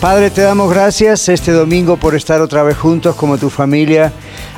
[0.00, 4.12] Padre, te damos gracias este domingo por estar otra vez juntos como tu familia.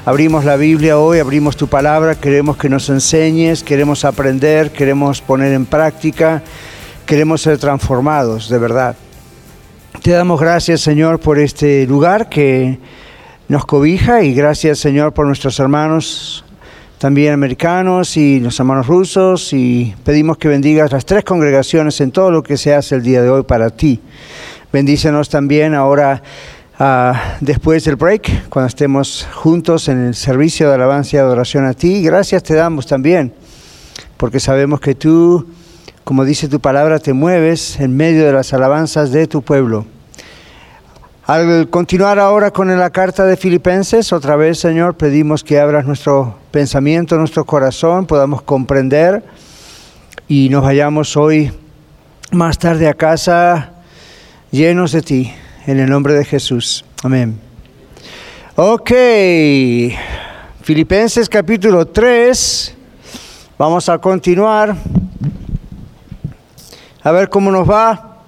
[0.05, 5.55] Abrimos la Biblia hoy, abrimos tu palabra, queremos que nos enseñes, queremos aprender, queremos poner
[5.55, 6.43] en práctica,
[7.07, 8.97] queremos ser transformados, de verdad.
[10.03, 12.79] Te damos gracias, Señor, por este lugar que
[13.49, 16.45] nos cobija y gracias, Señor, por nuestros hermanos
[16.99, 22.31] también americanos y los hermanos rusos y pedimos que bendigas las tres congregaciones en todo
[22.31, 24.01] lo que se hace el día de hoy para ti.
[24.73, 26.23] Bendícenos también ahora
[26.79, 31.75] ah, después del break, cuando estemos juntos en el servicio de alabanza y adoración a
[31.75, 32.05] ti.
[32.05, 33.35] Gracias te damos también,
[34.17, 35.45] porque sabemos que tú,
[36.05, 39.87] como dice tu palabra, te mueves en medio de las alabanzas de tu pueblo.
[41.27, 46.37] Al continuar ahora con la carta de Filipenses, otra vez, Señor, pedimos que abras nuestro
[46.53, 49.25] pensamiento, nuestro corazón, podamos comprender
[50.29, 51.51] y nos vayamos hoy
[52.31, 53.80] más tarde a casa
[54.51, 55.33] llenos de ti,
[55.67, 56.85] en el nombre de Jesús.
[57.03, 57.39] Amén.
[58.57, 58.91] Ok,
[60.63, 62.75] Filipenses capítulo 3,
[63.57, 64.77] vamos a continuar.
[67.03, 68.19] A ver cómo nos va.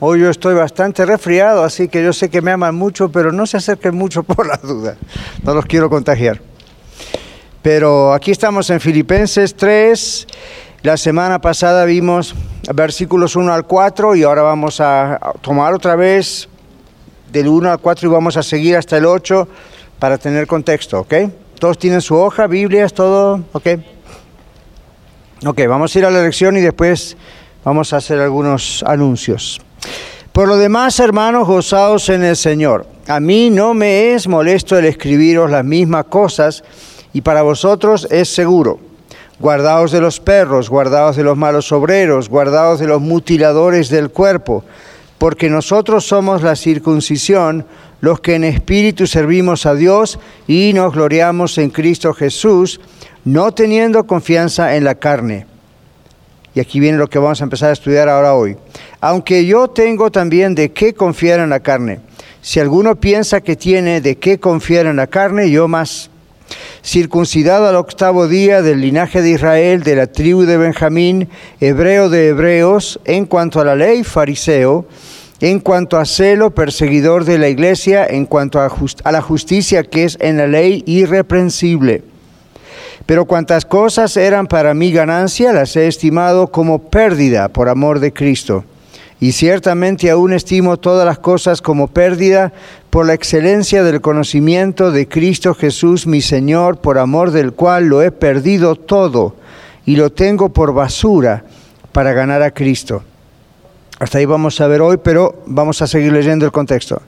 [0.00, 3.46] Hoy yo estoy bastante resfriado, así que yo sé que me aman mucho, pero no
[3.46, 4.96] se acerquen mucho por la duda.
[5.42, 6.40] No los quiero contagiar.
[7.62, 10.26] Pero aquí estamos en Filipenses 3
[10.82, 12.34] la semana pasada vimos
[12.74, 16.48] versículos 1 al 4 y ahora vamos a tomar otra vez
[17.30, 19.48] del 1 al 4 y vamos a seguir hasta el 8
[19.98, 21.14] para tener contexto, ¿ok?
[21.58, 23.68] Todos tienen su hoja, Biblias, todo, ¿ok?
[25.46, 27.16] Ok, vamos a ir a la lección y después
[27.64, 29.60] vamos a hacer algunos anuncios.
[30.32, 32.86] Por lo demás, hermanos, gozados en el Señor.
[33.06, 36.64] A mí no me es molesto el escribiros las mismas cosas
[37.12, 38.85] y para vosotros es seguro
[39.38, 44.64] Guardaos de los perros, guardaos de los malos obreros, guardaos de los mutiladores del cuerpo,
[45.18, 47.66] porque nosotros somos la circuncisión,
[48.00, 52.80] los que en espíritu servimos a Dios y nos gloriamos en Cristo Jesús,
[53.24, 55.46] no teniendo confianza en la carne.
[56.54, 58.56] Y aquí viene lo que vamos a empezar a estudiar ahora hoy.
[59.02, 62.00] Aunque yo tengo también de qué confiar en la carne.
[62.40, 66.08] Si alguno piensa que tiene de qué confiar en la carne, yo más
[66.86, 71.28] circuncidado al octavo día del linaje de Israel, de la tribu de Benjamín,
[71.60, 74.86] hebreo de hebreos, en cuanto a la ley, fariseo,
[75.40, 78.70] en cuanto a celo, perseguidor de la iglesia, en cuanto a,
[79.10, 82.04] la justicia que es en la ley, irreprensible.
[83.04, 88.12] Pero cuantas cosas eran para mi ganancia, las he estimado como pérdida por amor de
[88.12, 88.64] Cristo
[89.18, 92.52] y ciertamente aún estimo todas las cosas como pérdida
[92.90, 98.02] por la excelencia del conocimiento de Cristo Jesús mi Señor, por amor del cual lo
[98.02, 99.36] he perdido todo
[99.86, 101.44] y lo tengo por basura
[101.92, 103.02] para ganar a Cristo.
[103.98, 107.00] Hasta ahí vamos a ver hoy, pero vamos a seguir leyendo el contexto.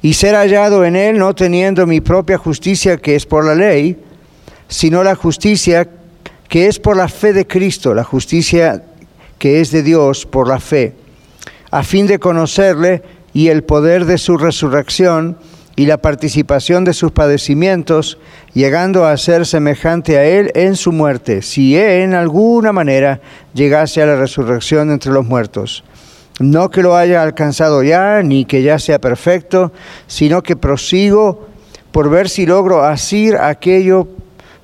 [0.00, 3.98] Y ser hallado en él no teniendo mi propia justicia que es por la ley,
[4.68, 5.86] sino la justicia
[6.48, 8.82] que es por la fe de Cristo, la justicia
[9.38, 10.94] que es de Dios por la fe,
[11.70, 15.36] a fin de conocerle y el poder de su resurrección
[15.76, 18.18] y la participación de sus padecimientos,
[18.52, 23.20] llegando a ser semejante a Él en su muerte, si en alguna manera
[23.54, 25.84] llegase a la resurrección entre los muertos.
[26.40, 29.72] No que lo haya alcanzado ya, ni que ya sea perfecto,
[30.08, 31.46] sino que prosigo
[31.92, 34.08] por ver si logro asir aquello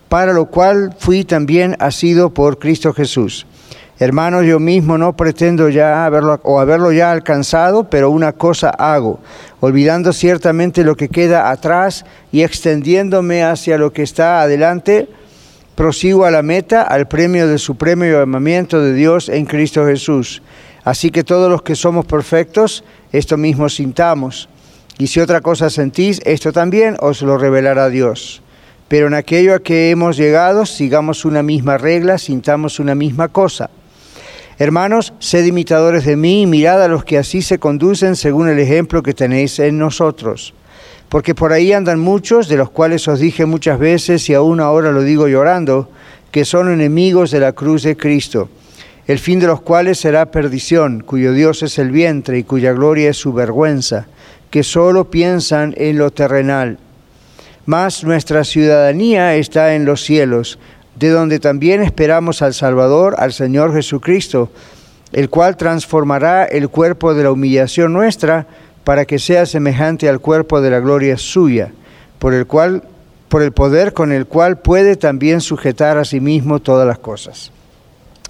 [0.09, 3.47] para lo cual fui también asido por Cristo Jesús.
[4.01, 9.21] Hermanos, yo mismo no pretendo ya haberlo o haberlo ya alcanzado, pero una cosa hago,
[9.61, 15.09] olvidando ciertamente lo que queda atrás y extendiéndome hacia lo que está adelante,
[15.77, 20.43] prosigo a la meta, al premio del supremo llamamiento de Dios en Cristo Jesús.
[20.83, 22.83] Así que todos los que somos perfectos,
[23.13, 24.49] esto mismo sintamos.
[24.99, 28.43] Y si otra cosa sentís, esto también os lo revelará Dios.
[28.89, 33.71] Pero en aquello a que hemos llegado, sigamos una misma regla, sintamos una misma cosa.
[34.57, 38.61] Hermanos, sed imitadores de mí y mirad a los que así se conducen según el
[38.61, 40.55] ejemplo que tenéis en nosotros.
[41.09, 44.93] Porque por ahí andan muchos, de los cuales os dije muchas veces y aún ahora
[44.93, 45.91] lo digo llorando,
[46.31, 48.49] que son enemigos de la cruz de Cristo,
[49.07, 53.11] el fin de los cuales será perdición, cuyo Dios es el vientre y cuya gloria
[53.11, 54.07] es su vergüenza,
[54.51, 56.79] que solo piensan en lo terrenal.
[57.67, 60.59] mas nuestra ciudadanía está en los cielos,
[60.97, 64.51] de donde también esperamos al Salvador, al Señor Jesucristo,
[65.13, 68.47] el cual transformará el cuerpo de la humillación nuestra
[68.85, 71.73] para que sea semejante al cuerpo de la gloria suya,
[72.19, 72.83] por el cual
[73.29, 77.51] por el poder con el cual puede también sujetar a sí mismo todas las cosas.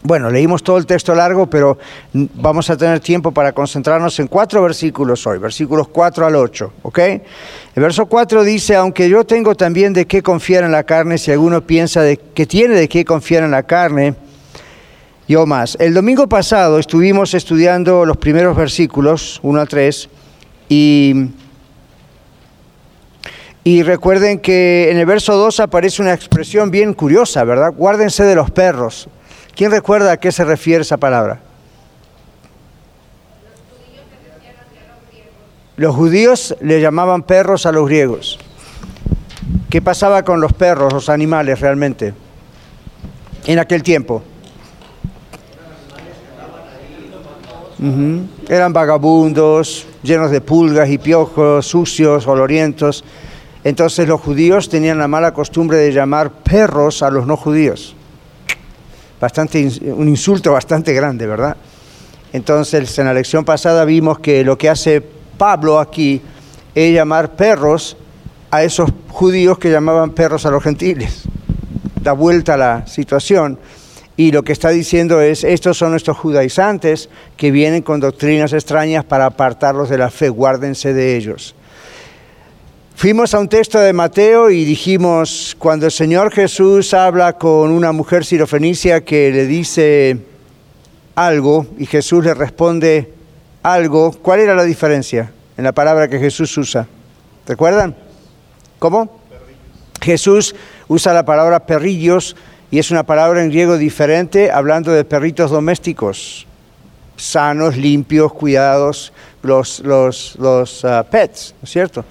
[0.07, 1.79] Bueno, leímos todo el texto largo, pero
[2.13, 6.99] vamos a tener tiempo para concentrarnos en cuatro versículos hoy, versículos 4 al 8, ¿ok?
[6.99, 7.23] El
[7.83, 11.63] verso 4 dice, aunque yo tengo también de qué confiar en la carne, si alguno
[11.63, 14.15] piensa de, que tiene de qué confiar en la carne,
[15.27, 15.75] yo más.
[15.81, 20.09] El domingo pasado estuvimos estudiando los primeros versículos, 1 al 3,
[20.69, 21.31] y,
[23.65, 27.73] y recuerden que en el verso 2 aparece una expresión bien curiosa, ¿verdad?
[27.75, 29.09] Guárdense de los perros.
[29.55, 31.41] ¿Quién recuerda a qué se refiere esa palabra?
[35.77, 38.39] Los judíos le llamaban perros a los griegos.
[39.71, 42.15] ¿Qué pasaba con los perros, los animales realmente,
[43.47, 44.23] en aquel tiempo?
[48.49, 53.05] Eran vagabundos, llenos de pulgas y piojos, sucios, olorientos.
[53.63, 57.95] Entonces los judíos tenían la mala costumbre de llamar perros a los no judíos
[59.25, 61.57] bastante, un insulto bastante grande, ¿verdad?
[62.35, 66.21] Entonces, en la lección pasada vimos que lo que hace Pablo aquí
[66.75, 67.97] es llamar perros
[68.51, 71.23] a esos judíos que llamaban perros a los gentiles.
[72.03, 73.59] Da vuelta la situación
[74.15, 79.07] y lo que está diciendo es, estos son nuestros judaizantes que vienen con doctrinas extrañas
[79.07, 81.55] para apartarlos de la fe, guárdense de ellos.
[82.97, 87.91] Fuimos a un texto de Mateo y dijimos, cuando el Señor Jesús habla con una
[87.93, 90.19] mujer sirofenicia que le dice
[91.17, 93.13] algo y Jesús le responde
[93.63, 96.87] algo, ¿cuál era la diferencia en la palabra que Jesús usa?
[97.47, 97.97] ¿Recuerdan?
[98.79, 99.21] ¿Cómo?
[100.01, 100.55] Jesús
[100.87, 102.37] usa la palabra perrillos
[102.71, 106.47] y es una palabra en griego diferente hablando de perritos domésticos,
[107.17, 109.13] sanos, limpios, cuidados,
[109.43, 112.05] los, los, los ah, pets, ¿no es cierto?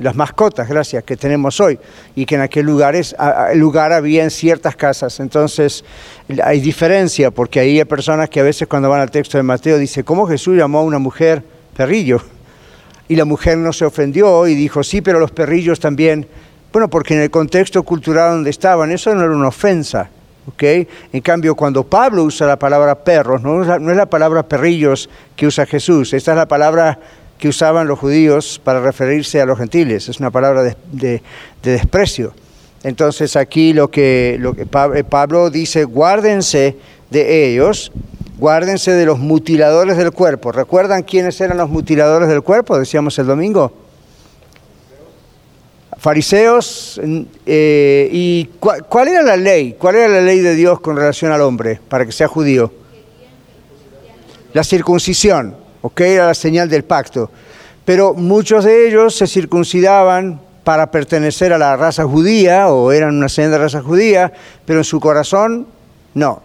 [0.00, 1.78] Las mascotas, gracias, que tenemos hoy,
[2.14, 2.94] y que en aquel lugar,
[3.54, 5.20] lugar había en ciertas casas.
[5.20, 5.84] Entonces
[6.42, 9.78] hay diferencia, porque ahí hay personas que a veces cuando van al texto de Mateo
[9.78, 11.42] dice, ¿cómo Jesús llamó a una mujer
[11.76, 12.20] perrillo?
[13.08, 16.26] Y la mujer no se ofendió y dijo, sí, pero los perrillos también.
[16.72, 20.08] Bueno, porque en el contexto cultural donde estaban, eso no era una ofensa.
[20.46, 20.86] ¿okay?
[21.12, 25.46] En cambio, cuando Pablo usa la palabra perros, no no es la palabra perrillos que
[25.46, 26.98] usa Jesús, esta es la palabra
[27.40, 30.08] que usaban los judíos para referirse a los gentiles.
[30.08, 31.22] Es una palabra de,
[31.62, 32.34] desprecio.
[32.82, 36.76] Entonces aquí lo que, lo que eh, Pablo dice, guárdense
[37.10, 37.92] de ellos,
[38.38, 40.52] guárdense de los mutiladores del cuerpo.
[40.52, 42.78] ¿Recuerdan quiénes eran los mutiladores del cuerpo?
[42.78, 43.72] Decíamos el domingo.
[45.96, 47.00] Fariseos.
[47.46, 49.76] Eh, ¿Y cuál era la ley?
[49.78, 52.72] ¿Cuál era la ley de Dios con relación al hombre para que sea judío?
[54.52, 55.59] La circuncisión.
[55.82, 56.00] ¿Ok?
[56.00, 57.30] Era la señal del pacto.
[57.84, 63.26] Pero muchos de ellos se circuncidaban para pertenecer a la raza judía o eran una
[63.26, 64.32] de raza judía,
[64.66, 65.66] pero en su corazón
[66.14, 66.42] no.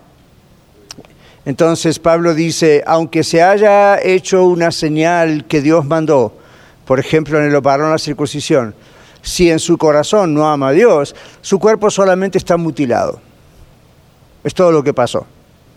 [1.45, 6.33] Entonces Pablo dice, aunque se haya hecho una señal que Dios mandó,
[6.85, 8.73] por ejemplo en el varón la circuncisión,
[9.21, 13.19] si en su corazón no ama a Dios, su cuerpo solamente está mutilado.
[14.43, 15.27] Es todo lo que pasó.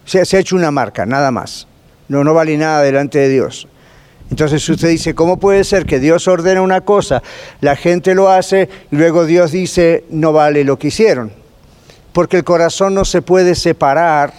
[0.05, 1.68] Se ha hecho una marca, nada más
[2.09, 3.69] no, no vale nada delante de Dios.
[4.31, 7.23] Entonces usted dice, ¿cómo puede ser que Dios ordena una cosa,
[7.61, 11.33] la gente lo hace y luego Dios dice, no vale lo que hicieron?
[12.13, 14.33] Porque el corazón no se puede separar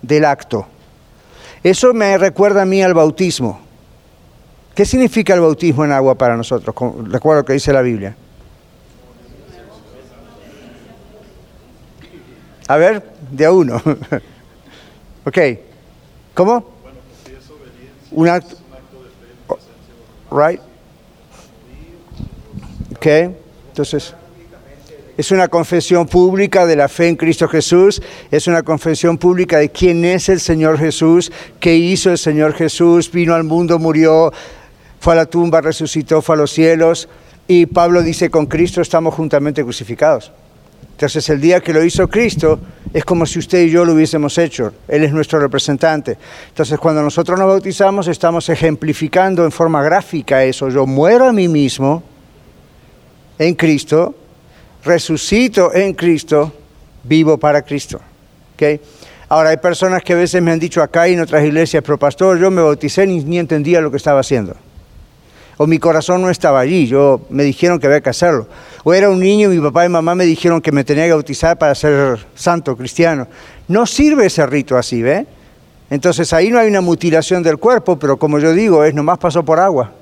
[0.00, 0.66] del acto.
[1.62, 3.60] Eso me recuerda a mí al bautismo.
[4.74, 6.74] ¿Qué significa el bautismo en agua para nosotros?
[7.08, 8.16] Recuerdo que dice la Biblia.
[12.68, 13.80] A ver, de a uno.
[15.24, 15.38] ok.
[16.34, 16.75] ¿Cómo?
[18.10, 18.26] Un
[20.30, 20.60] right?
[22.96, 23.06] Ok,
[23.68, 24.14] entonces
[25.16, 29.70] es una confesión pública de la fe en Cristo Jesús, es una confesión pública de
[29.70, 34.32] quién es el Señor Jesús, qué hizo el Señor Jesús, vino al mundo, murió,
[35.00, 37.08] fue a la tumba, resucitó, fue a los cielos,
[37.48, 40.32] y Pablo dice, con Cristo estamos juntamente crucificados.
[40.96, 42.58] Entonces el día que lo hizo Cristo
[42.90, 44.72] es como si usted y yo lo hubiésemos hecho.
[44.88, 46.16] Él es nuestro representante.
[46.48, 50.70] Entonces cuando nosotros nos bautizamos estamos ejemplificando en forma gráfica eso.
[50.70, 52.02] Yo muero a mí mismo
[53.38, 54.14] en Cristo,
[54.86, 56.50] resucito en Cristo,
[57.04, 58.00] vivo para Cristo.
[58.54, 58.80] ¿Okay?
[59.28, 61.98] Ahora hay personas que a veces me han dicho acá y en otras iglesias, pero
[61.98, 64.56] pastor, yo me bauticé ni, ni entendía lo que estaba haciendo.
[65.58, 68.46] O mi corazón no estaba allí, yo me dijeron que había que hacerlo.
[68.84, 71.12] O era un niño y mi papá y mamá me dijeron que me tenía que
[71.12, 73.26] bautizar para ser santo cristiano.
[73.68, 75.26] No sirve ese rito así, ¿ve?
[75.88, 79.44] Entonces ahí no hay una mutilación del cuerpo, pero como yo digo, es nomás pasó
[79.44, 79.92] por agua,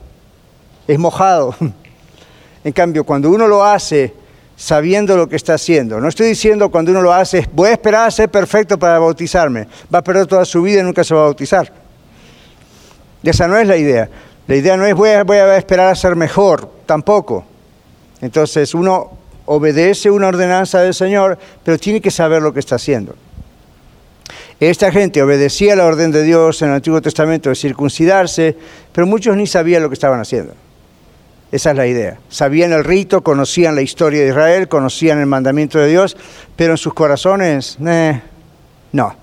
[0.86, 1.54] es mojado.
[2.64, 4.14] En cambio, cuando uno lo hace
[4.56, 8.08] sabiendo lo que está haciendo, no estoy diciendo cuando uno lo hace, voy a esperar
[8.08, 11.20] a ser perfecto para bautizarme, va a perder toda su vida y nunca se va
[11.20, 11.70] a bautizar.
[13.22, 14.08] Esa no es la idea.
[14.46, 17.44] La idea no es voy a, esperar a ser mejor, tampoco.
[18.20, 19.10] Entonces uno
[19.46, 23.14] obedece una ordenanza del Señor, pero tiene que saber lo que está haciendo.
[24.60, 28.56] Esta gente obedecía la orden de Dios en el Antiguo Testamento de circuncidarse,
[28.92, 30.54] pero muchos ni sabían lo que estaban haciendo.
[31.50, 32.18] Esa es la idea.
[32.28, 36.16] Sabían el rito, conocían la historia de Israel, conocían el mandamiento de Dios,
[36.56, 37.78] pero en sus corazones,
[38.92, 39.16] no.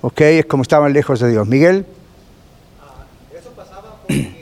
[0.00, 0.20] ¿Ok?
[0.20, 1.46] Es como estaban lejos de Dios.
[1.46, 1.86] Miguel.
[4.08, 4.41] o simplemente porque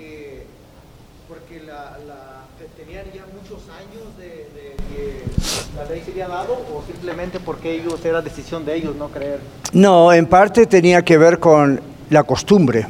[7.64, 9.40] ellos era decisión de ellos no creer?
[9.72, 12.86] No, en parte tenía que ver con la costumbre,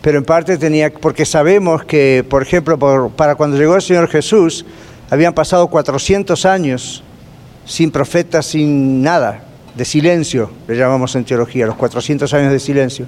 [0.00, 2.78] pero en parte tenía, porque sabemos que, por ejemplo,
[3.16, 4.64] para cuando llegó el Señor Jesús,
[5.10, 7.02] habían pasado 400 años
[7.64, 13.06] sin profetas, sin nada, de silencio, le llamamos en teología, los 400 años de silencio.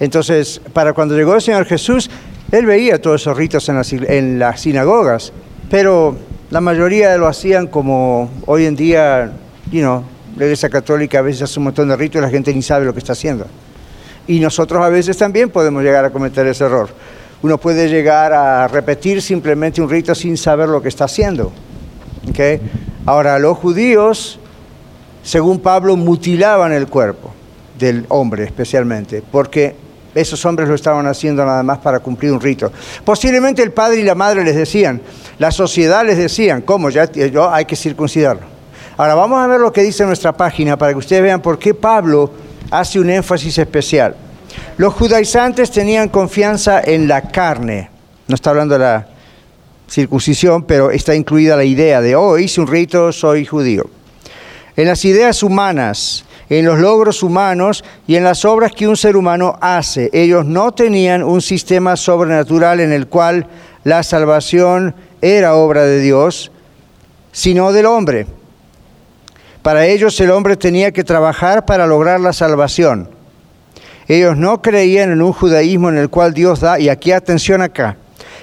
[0.00, 2.08] Entonces, para cuando llegó el Señor Jesús,
[2.52, 5.32] él veía todos esos ritos en las, en las sinagogas,
[5.70, 6.16] pero
[6.50, 9.32] la mayoría lo hacían como hoy en día,
[9.70, 10.04] you know,
[10.36, 12.84] la Iglesia Católica a veces hace un montón de ritos y la gente ni sabe
[12.84, 13.46] lo que está haciendo.
[14.26, 16.88] Y nosotros a veces también podemos llegar a cometer ese error.
[17.42, 21.52] Uno puede llegar a repetir simplemente un rito sin saber lo que está haciendo.
[22.28, 22.60] ¿Okay?
[23.06, 24.38] Ahora, los judíos,
[25.22, 27.32] según Pablo, mutilaban el cuerpo
[27.78, 29.76] del hombre especialmente, porque
[30.14, 32.72] esos hombres lo estaban haciendo nada más para cumplir un rito.
[33.04, 35.00] Posiblemente el padre y la madre les decían,
[35.38, 36.90] la sociedad les decían, ¿cómo?
[36.90, 38.55] Ya yo, hay que circuncidarlo.
[38.98, 41.74] Ahora vamos a ver lo que dice nuestra página para que ustedes vean por qué
[41.74, 42.30] Pablo
[42.70, 44.16] hace un énfasis especial.
[44.78, 47.90] Los judaizantes tenían confianza en la carne.
[48.26, 49.06] No está hablando de la
[49.86, 53.84] circuncisión, pero está incluida la idea de, oh, hice un rito, soy judío.
[54.76, 59.16] En las ideas humanas, en los logros humanos y en las obras que un ser
[59.16, 60.08] humano hace.
[60.14, 63.46] Ellos no tenían un sistema sobrenatural en el cual
[63.84, 66.50] la salvación era obra de Dios,
[67.32, 68.26] sino del hombre.
[69.66, 73.10] Para ellos el hombre tenía que trabajar para lograr la salvación.
[74.06, 77.96] Ellos no creían en un judaísmo en el cual Dios da, y aquí atención acá,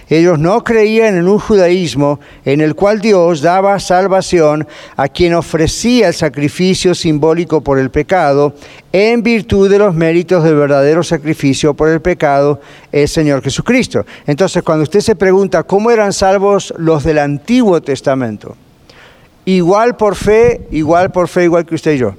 [0.09, 6.09] ellos no creían en un judaísmo en el cual Dios daba salvación a quien ofrecía
[6.09, 8.53] el sacrificio simbólico por el pecado
[8.91, 12.59] en virtud de los méritos del verdadero sacrificio por el pecado,
[12.91, 14.05] el Señor Jesucristo.
[14.27, 18.57] Entonces, cuando usted se pregunta cómo eran salvos los del Antiguo Testamento,
[19.45, 22.15] igual por fe, igual por fe, igual que usted y yo.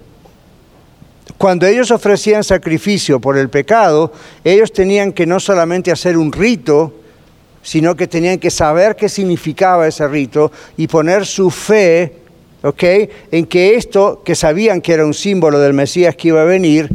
[1.38, 4.12] Cuando ellos ofrecían sacrificio por el pecado,
[4.44, 6.92] ellos tenían que no solamente hacer un rito,
[7.62, 12.24] sino que tenían que saber qué significaba ese rito y poner su fe
[13.30, 16.88] en que esto, que sabían que era un símbolo del Mesías que iba a venir,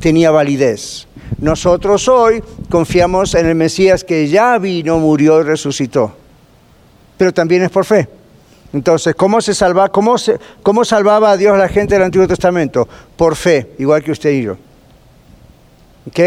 [0.00, 1.06] tenía validez.
[1.38, 6.12] Nosotros hoy confiamos en el Mesías que ya vino, murió y resucitó,
[7.16, 8.08] pero también es por fe.
[8.72, 9.52] Entonces, ¿cómo se
[9.92, 10.16] cómo,
[10.62, 12.88] cómo salvaba a Dios a la gente del Antiguo Testamento?
[13.16, 14.56] Por fe, igual que usted y yo.
[16.08, 16.20] ¿Ok?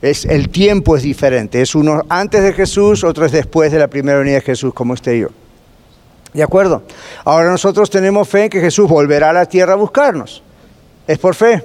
[0.00, 1.60] Es, el tiempo es diferente.
[1.60, 4.92] Es uno antes de Jesús, otro es después de la primera venida de Jesús, como
[4.92, 5.28] usted y yo.
[6.32, 6.82] ¿De acuerdo?
[7.24, 10.42] Ahora nosotros tenemos fe en que Jesús volverá a la tierra a buscarnos.
[11.06, 11.64] Es por fe.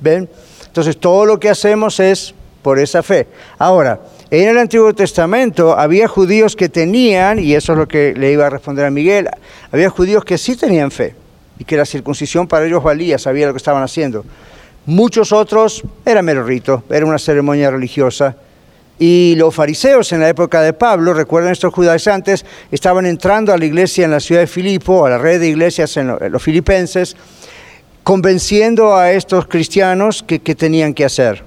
[0.00, 0.28] ¿Ven?
[0.66, 3.26] Entonces todo lo que hacemos es por esa fe.
[3.58, 8.32] Ahora, en el Antiguo Testamento había judíos que tenían, y eso es lo que le
[8.32, 9.28] iba a responder a Miguel,
[9.72, 11.14] había judíos que sí tenían fe
[11.58, 14.24] y que la circuncisión para ellos valía, sabía lo que estaban haciendo.
[14.84, 18.36] Muchos otros era mero rito, era una ceremonia religiosa.
[18.98, 23.64] Y los fariseos en la época de Pablo, recuerden estos judaizantes, estaban entrando a la
[23.64, 27.16] iglesia en la ciudad de Filipo, a la red de iglesias en los filipenses,
[28.02, 31.44] convenciendo a estos cristianos que, que tenían que hacer.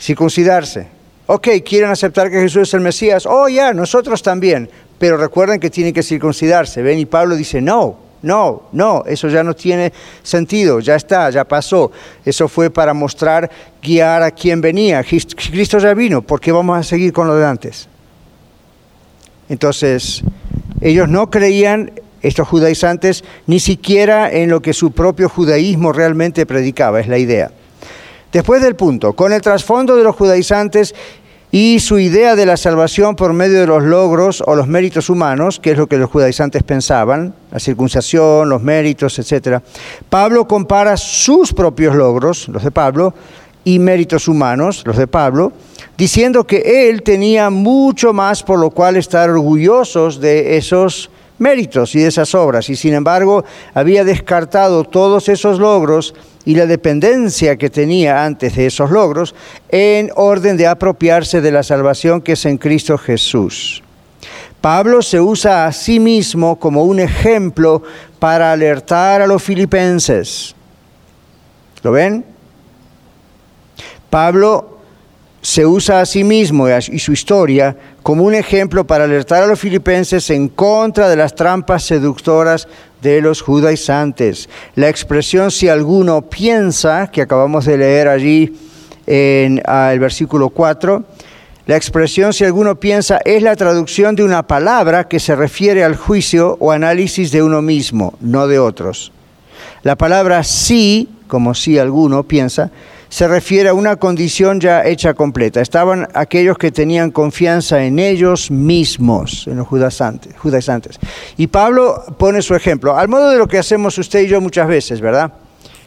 [0.00, 0.95] Circuncidarse.
[1.26, 3.26] Ok, quieren aceptar que Jesús es el Mesías.
[3.26, 4.70] Oh, ya, nosotros también.
[4.98, 6.82] Pero recuerden que tienen que circuncidarse.
[6.82, 9.92] Ven, y Pablo dice, no, no, no, eso ya no tiene
[10.22, 11.92] sentido, ya está, ya pasó.
[12.24, 13.50] Eso fue para mostrar,
[13.82, 15.04] guiar a quien venía.
[15.04, 17.88] Cristo ya vino, ¿por qué vamos a seguir con lo de antes?
[19.48, 20.22] Entonces,
[20.80, 21.92] ellos no creían,
[22.22, 27.50] estos judaizantes, ni siquiera en lo que su propio judaísmo realmente predicaba, es la idea.
[28.32, 30.94] Después del punto, con el trasfondo de los judaizantes,
[31.50, 35.60] y su idea de la salvación por medio de los logros o los méritos humanos,
[35.60, 39.62] que es lo que los judaizantes pensaban, la circuncisión, los méritos, etc.
[40.10, 43.14] Pablo compara sus propios logros, los de Pablo,
[43.64, 45.52] y méritos humanos, los de Pablo,
[45.96, 52.00] diciendo que él tenía mucho más por lo cual estar orgullosos de esos méritos y
[52.00, 56.14] de esas obras, y sin embargo había descartado todos esos logros
[56.44, 59.34] y la dependencia que tenía antes de esos logros
[59.68, 63.82] en orden de apropiarse de la salvación que es en Cristo Jesús.
[64.60, 67.82] Pablo se usa a sí mismo como un ejemplo
[68.18, 70.54] para alertar a los filipenses.
[71.82, 72.24] ¿Lo ven?
[74.10, 74.75] Pablo
[75.46, 79.60] se usa a sí mismo y su historia como un ejemplo para alertar a los
[79.60, 82.66] filipenses en contra de las trampas seductoras
[83.00, 84.48] de los judaizantes.
[84.74, 88.56] La expresión si alguno piensa, que acabamos de leer allí
[89.06, 91.04] en ah, el versículo 4,
[91.66, 95.94] la expresión si alguno piensa es la traducción de una palabra que se refiere al
[95.94, 99.12] juicio o análisis de uno mismo, no de otros.
[99.84, 102.72] La palabra sí, como si alguno piensa,
[103.16, 105.62] se refiere a una condición ya hecha completa.
[105.62, 111.00] Estaban aquellos que tenían confianza en ellos mismos, en los judaizantes.
[111.38, 114.68] Y Pablo pone su ejemplo, al modo de lo que hacemos usted y yo muchas
[114.68, 115.32] veces, ¿verdad?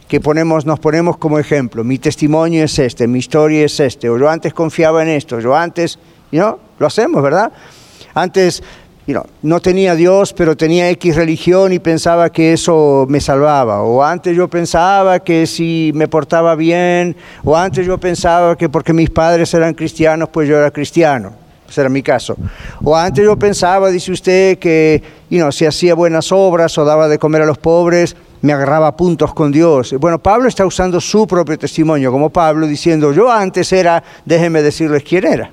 [0.07, 1.83] Que ponemos, nos ponemos como ejemplo.
[1.83, 5.55] Mi testimonio es este, mi historia es este, o yo antes confiaba en esto, yo
[5.55, 5.99] antes,
[6.31, 6.57] ¿no?
[6.79, 7.51] Lo hacemos, ¿verdad?
[8.15, 8.63] Antes
[9.41, 13.81] no tenía Dios, pero tenía X religión y pensaba que eso me salvaba.
[13.81, 18.93] O antes yo pensaba que si me portaba bien, o antes yo pensaba que porque
[18.93, 21.33] mis padres eran cristianos, pues yo era cristiano.
[21.69, 22.35] Ese era mi caso.
[22.83, 25.03] O antes yo pensaba, dice usted, que
[25.51, 29.51] si hacía buenas obras o daba de comer a los pobres, me agarraba puntos con
[29.51, 29.93] Dios.
[29.99, 35.03] Bueno, Pablo está usando su propio testimonio, como Pablo diciendo, yo antes era, déjenme decirles
[35.03, 35.51] quién era.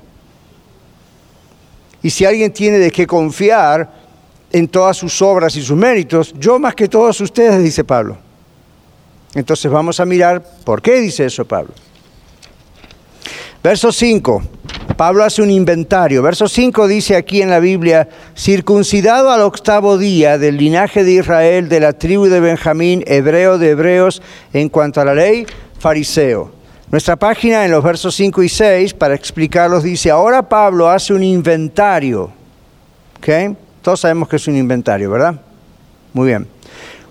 [2.07, 3.91] Y si alguien tiene de qué confiar
[4.49, 8.17] en todas sus obras y sus méritos, yo más que todos ustedes, dice Pablo.
[9.35, 11.73] Entonces vamos a mirar por qué dice eso Pablo.
[13.61, 14.41] Verso 5.
[14.95, 16.23] Pablo hace un inventario.
[16.23, 21.67] Verso 5 dice aquí en la Biblia, circuncidado al octavo día del linaje de Israel,
[21.67, 24.21] de la tribu de Benjamín, hebreo de hebreos,
[24.53, 25.45] en cuanto a la ley,
[25.77, 26.56] fariseo.
[26.89, 31.21] Nuestra página en los versos 5 y 6, para explicarlos, dice, ahora Pablo hace un
[31.21, 32.31] inventario.
[33.17, 33.57] ¿Ok?
[33.81, 35.35] Todos sabemos que es un inventario, ¿verdad?
[36.13, 36.47] Muy bien.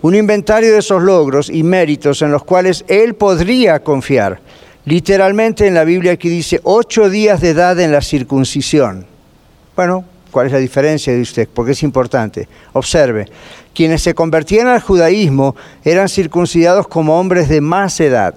[0.00, 4.40] Un inventario de esos logros y méritos en los cuales él podría confiar.
[4.86, 9.04] Literalmente en la Biblia aquí dice ocho días de edad en la circuncisión.
[9.74, 11.48] Bueno, ¿cuál es la diferencia de usted?
[11.52, 12.48] Porque es importante.
[12.72, 13.26] Observe,
[13.74, 18.36] quienes se convertían al judaísmo eran circuncidados como hombres de más edad.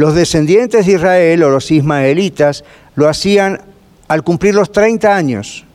[0.00, 3.60] Los descendientes de Israel o los ismaelitas lo hacían
[4.08, 5.66] al cumplir los 30 años.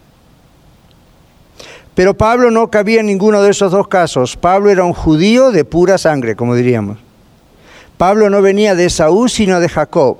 [1.93, 4.35] Pero Pablo no cabía en ninguno de esos dos casos.
[4.35, 6.97] Pablo era un judío de pura sangre, como diríamos.
[7.99, 10.17] Pablo no venía de Saúl, sino de Jacob.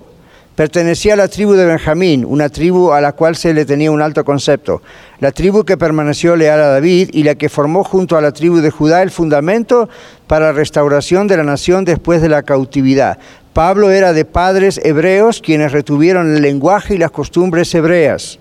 [0.56, 4.02] Pertenecía a la tribu de Benjamín, una tribu a la cual se le tenía un
[4.02, 4.82] alto concepto.
[5.20, 8.58] La tribu que permaneció leal a David y la que formó junto a la tribu
[8.58, 9.90] de Judá el fundamento
[10.28, 13.20] para la restauración de la nación después de la cautividad.
[13.52, 18.40] Pablo era de padres hebreos quienes retuvieron el lenguaje y las costumbres hebreas.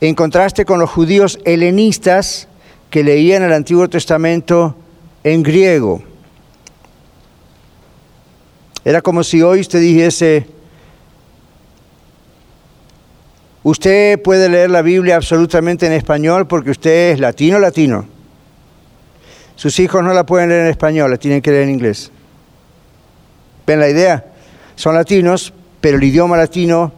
[0.00, 2.46] En contraste con los judíos helenistas
[2.90, 4.76] que leían el Antiguo Testamento
[5.24, 6.04] en griego.
[8.84, 10.53] Era como si hoy usted dijese,
[13.64, 18.06] usted puede leer la Biblia absolutamente en español porque usted es latino latino.
[19.56, 22.12] Sus hijos no la pueden leer en español, la tienen que leer en inglés.
[23.66, 24.24] ¿Ven la idea?
[24.76, 26.92] Son latinos, pero el idioma latino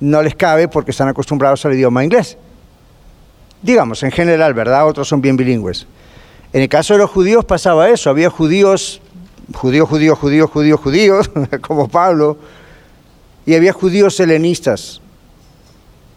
[0.00, 2.36] no les cabe porque están acostumbrados al idioma inglés.
[3.62, 4.86] Digamos, en general, ¿verdad?
[4.86, 5.86] Otros son bien bilingües.
[6.52, 8.10] En el caso de los judíos pasaba eso.
[8.10, 9.00] Había judíos,
[9.54, 11.30] judíos, judíos, judíos, judíos, judíos,
[11.62, 12.36] como Pablo,
[13.46, 15.00] y había judíos helenistas.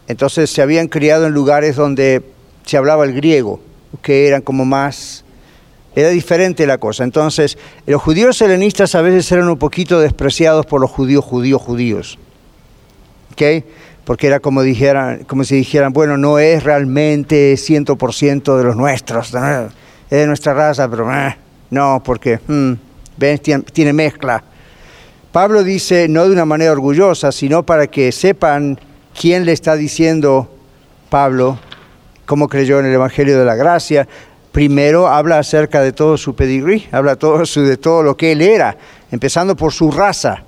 [0.07, 2.23] Entonces se habían criado en lugares donde
[2.65, 3.59] se hablaba el griego,
[4.01, 5.23] que eran como más
[5.97, 7.03] era diferente la cosa.
[7.03, 12.19] Entonces, los judíos helenistas a veces eran un poquito despreciados por los judíos, judíos, judíos.
[13.31, 13.65] ¿Ok?
[14.05, 19.33] Porque era como, dijeran, como si dijeran, bueno, no es realmente 100% de los nuestros,
[19.33, 21.35] es de nuestra raza, pero eh,
[21.71, 22.73] no, porque, hmm,
[23.17, 23.39] ven,
[23.73, 24.43] tiene mezcla.
[25.31, 28.79] Pablo dice, no de una manera orgullosa, sino para que sepan
[29.19, 30.47] quién le está diciendo
[31.09, 31.57] Pablo,
[32.25, 34.07] cómo creyó en el Evangelio de la Gracia,
[34.51, 38.77] primero habla acerca de todo su pedigrí, habla todo de todo lo que él era,
[39.11, 40.43] empezando por su raza.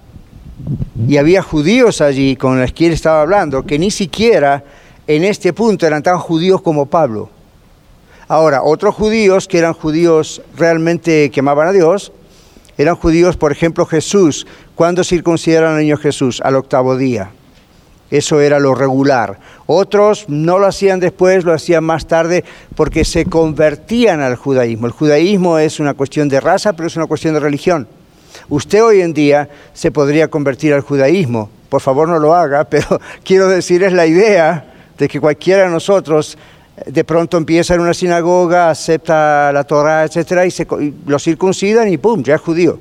[1.08, 4.64] Y había judíos allí con los que él estaba hablando, que ni siquiera
[5.08, 7.30] en este punto eran tan judíos como Pablo.
[8.28, 12.12] Ahora, otros judíos que eran judíos realmente que amaban a Dios,
[12.78, 14.46] eran judíos, por ejemplo, Jesús.
[14.76, 16.40] ¿Cuándo circuncidaron al niño Jesús?
[16.44, 17.32] Al octavo día.
[18.12, 19.40] Eso era lo regular.
[19.68, 22.44] Otros no lo hacían después, lo hacían más tarde
[22.76, 24.88] porque se convertían al judaísmo.
[24.88, 27.88] El judaísmo es una cuestión de raza, pero es una cuestión de religión.
[28.50, 31.50] Usted hoy en día se podría convertir al judaísmo.
[31.70, 34.66] Por favor no lo haga, pero quiero decir es la idea
[34.98, 36.38] de que cualquiera de nosotros
[36.86, 40.66] de pronto empieza en una sinagoga, acepta la Torah, etcétera, y, se,
[41.06, 42.24] lo circuncidan y ¡pum!
[42.24, 42.80] ya es judío.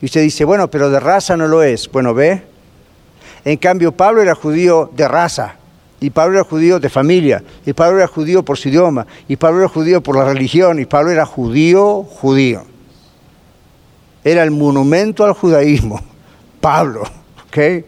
[0.00, 1.90] Y usted dice, bueno, pero de raza no lo es.
[1.90, 2.49] Bueno, ve.
[3.44, 5.56] En cambio, Pablo era judío de raza,
[6.00, 9.60] y Pablo era judío de familia, y Pablo era judío por su idioma, y Pablo
[9.60, 12.62] era judío por la religión, y Pablo era judío, judío.
[14.24, 16.00] Era el monumento al judaísmo,
[16.60, 17.02] Pablo,
[17.48, 17.84] ¿ok?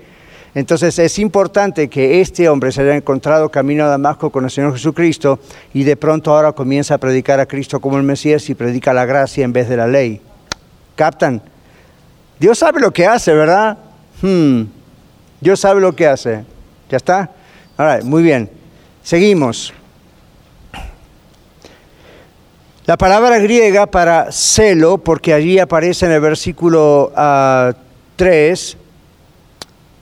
[0.55, 4.75] Entonces es importante que este hombre se haya encontrado camino a Damasco con el Señor
[4.75, 5.39] Jesucristo
[5.73, 9.07] y de pronto ahora comienza a predicar a Cristo como el Mesías y predica la
[9.07, 10.21] gracia en vez de la ley.
[10.95, 11.41] ¿Captan?
[12.39, 13.79] Dios sabe lo que hace, ¿verdad?
[14.21, 14.65] Hmm.
[15.43, 16.45] Dios sabe lo que hace.
[16.89, 17.31] ¿Ya está?
[17.77, 18.49] Ahora, muy bien.
[19.03, 19.75] Seguimos.
[22.87, 27.11] La palabra griega para celo, porque allí aparece en el versículo
[28.17, 28.77] 3,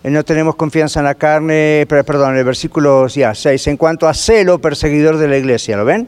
[0.04, 4.14] ah, no tenemos confianza en la carne, perdón, el versículo ya, 6, en cuanto a
[4.14, 6.06] celo, perseguidor de la iglesia, ¿lo ven?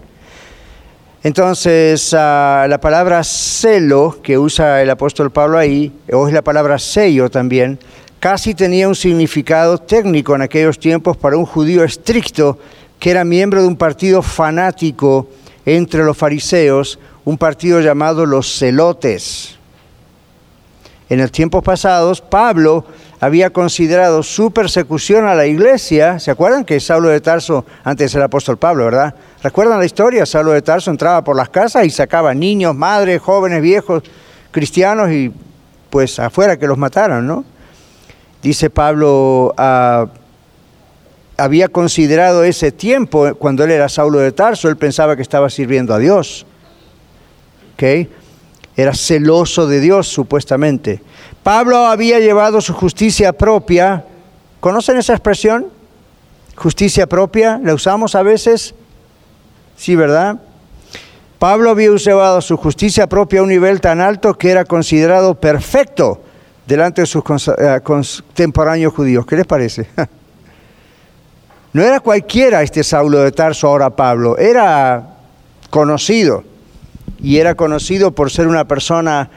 [1.23, 6.79] Entonces, ah, la palabra celo que usa el apóstol Pablo ahí, o es la palabra
[6.79, 7.79] sello también,
[8.23, 12.57] casi tenía un significado técnico en aquellos tiempos para un judío estricto
[13.01, 15.27] que era miembro de un partido fanático
[15.67, 19.59] entre los fariseos, un partido llamado los celotes.
[21.09, 22.85] En los tiempos pasados, Pablo
[23.19, 28.23] había considerado su persecución a la iglesia, ¿se acuerdan que Saulo de Tarso, antes el
[28.23, 29.17] apóstol Pablo, ¿verdad?
[29.43, 30.27] ¿Recuerdan la historia?
[30.27, 34.05] Saulo de Tarso entraba por las casas y sacaba niños, madres, jóvenes, viejos,
[34.53, 35.33] cristianos y
[35.91, 37.52] pues afuera que los mataran, ¿no?
[38.43, 40.09] Dice Pablo, ah,
[41.37, 45.95] había considerado ese tiempo, cuando él era Saulo de Tarso, él pensaba que estaba sirviendo
[45.95, 46.45] a Dios.
[47.75, 48.09] ¿ok?,
[48.77, 51.03] era celoso de Dios supuestamente.
[51.43, 54.07] Pablo había llevado su justicia propia.
[54.61, 55.67] ¿Conocen esa expresión?
[56.57, 58.75] Justicia propia, ¿la usamos a veces?
[59.77, 60.41] Sí, ¿verdad?
[61.39, 66.23] Pablo había llevado su justicia propia a un nivel tan alto que era considerado perfecto
[66.67, 69.27] delante de sus eh, contemporáneos judíos.
[69.27, 69.89] ¿Qué les parece?
[71.75, 75.15] No era cualquiera este Saulo de Tarso, ahora Pablo, era
[75.71, 76.45] conocido
[77.19, 79.31] y era conocido por ser una persona,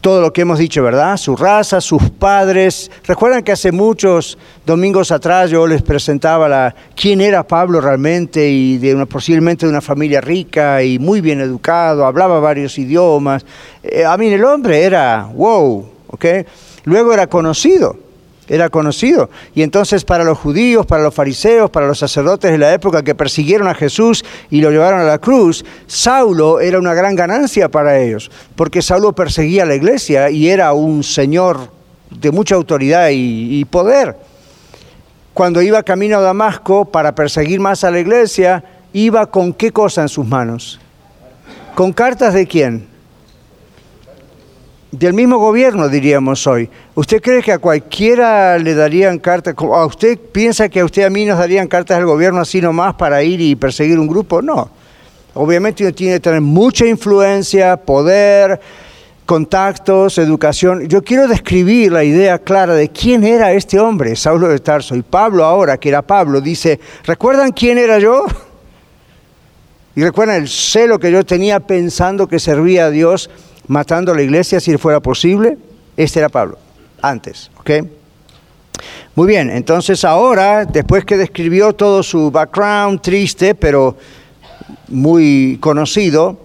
[0.00, 1.16] todo lo que hemos dicho, ¿verdad?
[1.16, 2.90] Su raza, sus padres.
[3.04, 8.78] Recuerdan que hace muchos domingos atrás yo les presentaba la, quién era Pablo realmente y
[8.78, 13.44] de una, posiblemente de una familia rica y muy bien educado, hablaba varios idiomas.
[13.82, 16.24] Eh, a mí el hombre era, wow, ¿ok?
[16.84, 18.07] Luego era conocido
[18.48, 19.30] era conocido.
[19.54, 23.14] Y entonces para los judíos, para los fariseos, para los sacerdotes de la época que
[23.14, 27.98] persiguieron a Jesús y lo llevaron a la cruz, Saulo era una gran ganancia para
[27.98, 31.70] ellos, porque Saulo perseguía a la iglesia y era un señor
[32.10, 34.16] de mucha autoridad y, y poder.
[35.34, 40.02] Cuando iba camino a Damasco para perseguir más a la iglesia, iba con qué cosa
[40.02, 40.80] en sus manos?
[41.74, 42.87] ¿Con cartas de quién?
[44.90, 46.68] Del mismo gobierno, diríamos hoy.
[46.94, 49.54] ¿Usted cree que a cualquiera le darían cartas?
[49.58, 52.94] ¿A usted piensa que a usted a mí nos darían cartas del gobierno así nomás
[52.94, 54.40] para ir y perseguir un grupo?
[54.40, 54.70] No.
[55.34, 58.58] Obviamente uno tiene que tener mucha influencia, poder,
[59.26, 60.88] contactos, educación.
[60.88, 64.96] Yo quiero describir la idea clara de quién era este hombre, Saulo de Tarso.
[64.96, 68.24] Y Pablo ahora, que era Pablo, dice, ¿recuerdan quién era yo?
[69.96, 73.28] Y recuerdan el celo que yo tenía pensando que servía a Dios
[73.68, 75.56] matando a la iglesia si fuera posible.
[75.96, 76.58] Este era Pablo,
[77.00, 77.50] antes.
[79.14, 83.96] Muy bien, entonces ahora, después que describió todo su background triste, pero
[84.88, 86.38] muy conocido,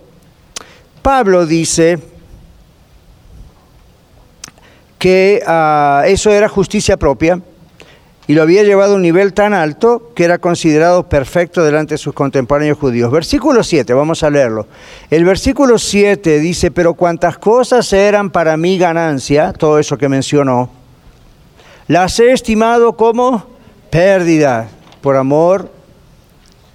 [1.01, 1.99] Pablo dice
[4.97, 7.41] que ah, eso era justicia propia,
[8.27, 11.97] y lo había llevado a un nivel tan alto que era considerado perfecto delante de
[11.97, 13.12] sus contemporáneos judíos.
[13.12, 14.67] Versículo 7, vamos a leerlo.
[15.09, 20.69] El versículo 7 dice, pero cuantas cosas eran para mí ganancia, todo eso que mencionó,
[21.88, 23.45] las he estimado como
[23.89, 24.69] pérdida
[25.01, 25.69] por amor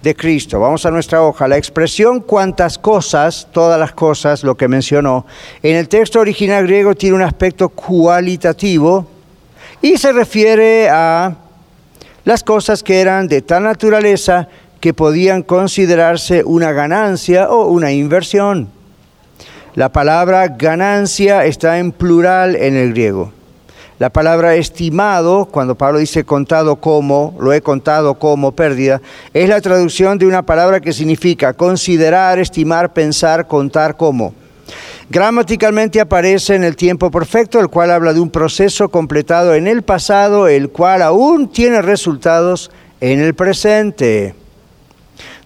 [0.03, 0.59] de Cristo.
[0.59, 1.47] Vamos a nuestra hoja.
[1.47, 5.25] La expresión cuantas cosas, todas las cosas, lo que mencionó,
[5.63, 9.18] en el texto original griego tiene un aspecto cualitativo
[9.81, 11.35] y se refiere a
[12.25, 14.47] las cosas que eran de tal naturaleza
[14.79, 18.69] que podían considerarse una ganancia o una inversión.
[19.75, 23.31] La palabra ganancia está en plural en el griego.
[23.99, 29.01] La palabra estimado, cuando Pablo dice contado como, lo he contado como pérdida,
[29.33, 34.33] es la traducción de una palabra que significa considerar, estimar, pensar, contar como.
[35.11, 39.81] Gramaticalmente aparece en el tiempo perfecto, el cual habla de un proceso completado en el
[39.81, 42.69] pasado, el cual aún tiene resultados
[43.01, 44.35] en el presente.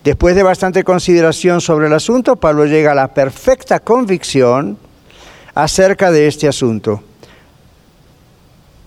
[0.03, 4.77] Después de bastante consideración sobre el asunto, Pablo llega a la perfecta convicción
[5.55, 7.01] acerca de este asunto.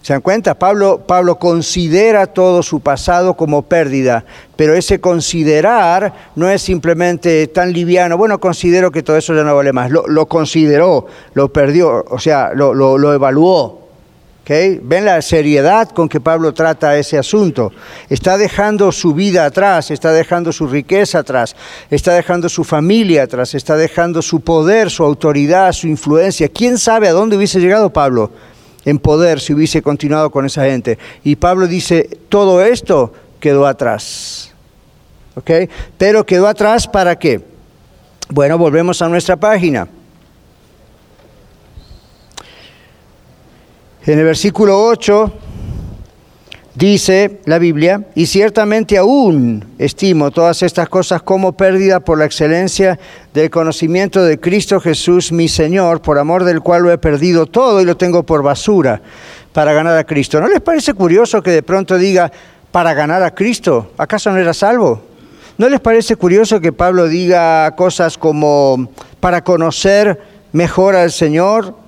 [0.06, 0.56] ¿Se dan cuenta?
[0.56, 8.16] Pablo, considera todo su pasado como pérdida, pero ese considerar no es simplemente tan liviano,
[8.16, 9.90] bueno, considero que todo eso ya no vale más.
[9.90, 13.88] Lo, consideró, lo perdió, o sea, lo, lo, evaluó.
[14.42, 14.78] ¿Okay?
[14.80, 17.72] ¿Ven la seriedad con que Pablo trata ese asunto?
[18.08, 21.56] Está dejando su vida atrás, está dejando su riqueza atrás,
[21.90, 26.48] está dejando su familia atrás, está dejando su poder, su autoridad, su influencia.
[26.48, 28.30] ¿Quién sabe a dónde hubiese llegado Pablo?
[28.86, 30.96] En poder si hubiese continuado con esa gente.
[31.24, 34.54] Y Pablo dice, todo esto quedó atrás.
[35.34, 35.50] ¿Ok?
[35.98, 37.42] Pero quedó atrás para qué?
[38.30, 39.86] Bueno, volvemos a nuestra página.
[44.06, 45.32] En el versículo 8
[46.76, 52.98] Dice la Biblia, y ciertamente aún estimo todas estas cosas como pérdida por la excelencia
[53.32, 57.80] del conocimiento de Cristo Jesús, mi Señor, por amor del cual lo he perdido todo
[57.80, 59.00] y lo tengo por basura
[59.54, 60.38] para ganar a Cristo.
[60.38, 62.30] ¿No les parece curioso que de pronto diga,
[62.70, 63.92] para ganar a Cristo?
[63.96, 65.00] ¿Acaso no era salvo?
[65.56, 70.20] ¿No les parece curioso que Pablo diga cosas como, para conocer
[70.52, 71.85] mejor al Señor?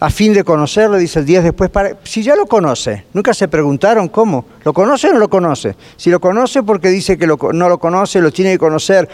[0.00, 3.48] A fin de conocerlo, dice el 10 después, para, si ya lo conoce, nunca se
[3.48, 5.76] preguntaron cómo, ¿lo conoce o no lo conoce?
[5.96, 9.06] Si lo conoce porque dice que no lo conoce, lo tiene que conocer,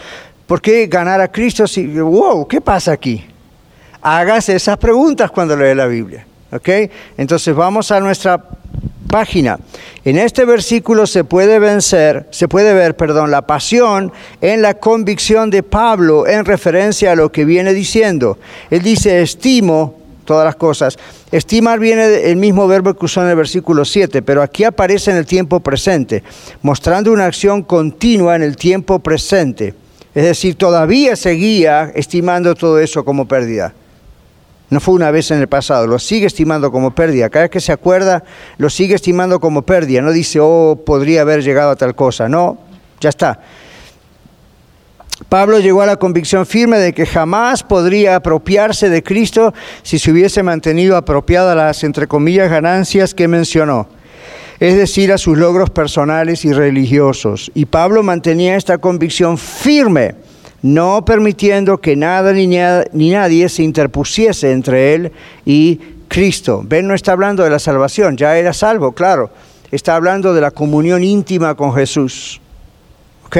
[0.47, 3.23] ¿por qué ganar a Cristo si, wow, ¿qué pasa aquí?
[4.01, 6.69] Hágase esas preguntas cuando lee la Biblia, ¿ok?
[7.17, 8.41] Entonces vamos a nuestra
[9.09, 9.59] página.
[10.05, 15.49] En este versículo se puede vencer, se puede ver, perdón, la pasión en la convicción
[15.49, 18.37] de Pablo en referencia a lo que viene diciendo.
[18.69, 19.96] Él dice, estimo
[20.27, 20.99] todas las cosas.
[21.31, 25.17] Estimar viene del mismo verbo que usó en el versículo 7, pero aquí aparece en
[25.17, 26.21] el tiempo presente,
[26.61, 29.73] mostrando una acción continua en el tiempo presente.
[30.13, 33.73] Es decir, todavía seguía estimando todo eso como pérdida.
[34.69, 37.29] No fue una vez en el pasado, lo sigue estimando como pérdida.
[37.29, 38.23] Cada vez que se acuerda,
[38.57, 40.01] lo sigue estimando como pérdida.
[40.01, 42.27] No dice, oh, podría haber llegado a tal cosa.
[42.27, 42.57] No,
[42.99, 43.39] ya está.
[45.29, 50.11] Pablo llegó a la convicción firme de que jamás podría apropiarse de Cristo si se
[50.11, 53.89] hubiese mantenido apropiada las, entre comillas, ganancias que mencionó,
[54.59, 57.51] es decir, a sus logros personales y religiosos.
[57.55, 60.15] Y Pablo mantenía esta convicción firme,
[60.61, 65.11] no permitiendo que nada ni, nadie se interpusiese entre él
[65.45, 66.61] y Cristo.
[66.63, 69.31] Ben no está hablando de la salvación, ya era salvo, claro.
[69.71, 72.39] Está hablando de la comunión íntima con Jesús.
[73.25, 73.37] ¿Ok?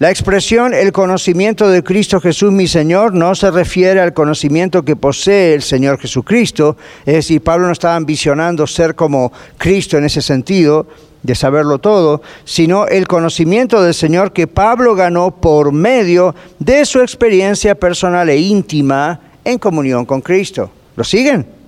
[0.00, 4.96] La expresión el conocimiento de Cristo Jesús mi Señor no se refiere al conocimiento que
[4.96, 10.22] posee el Señor Jesucristo, es decir, Pablo no estaba ambicionando ser como Cristo en ese
[10.22, 10.86] sentido,
[11.22, 17.00] de saberlo todo, sino el conocimiento del Señor que Pablo ganó por medio de su
[17.00, 20.70] experiencia personal e íntima en comunión con Cristo.
[20.96, 21.59] ¿Lo siguen?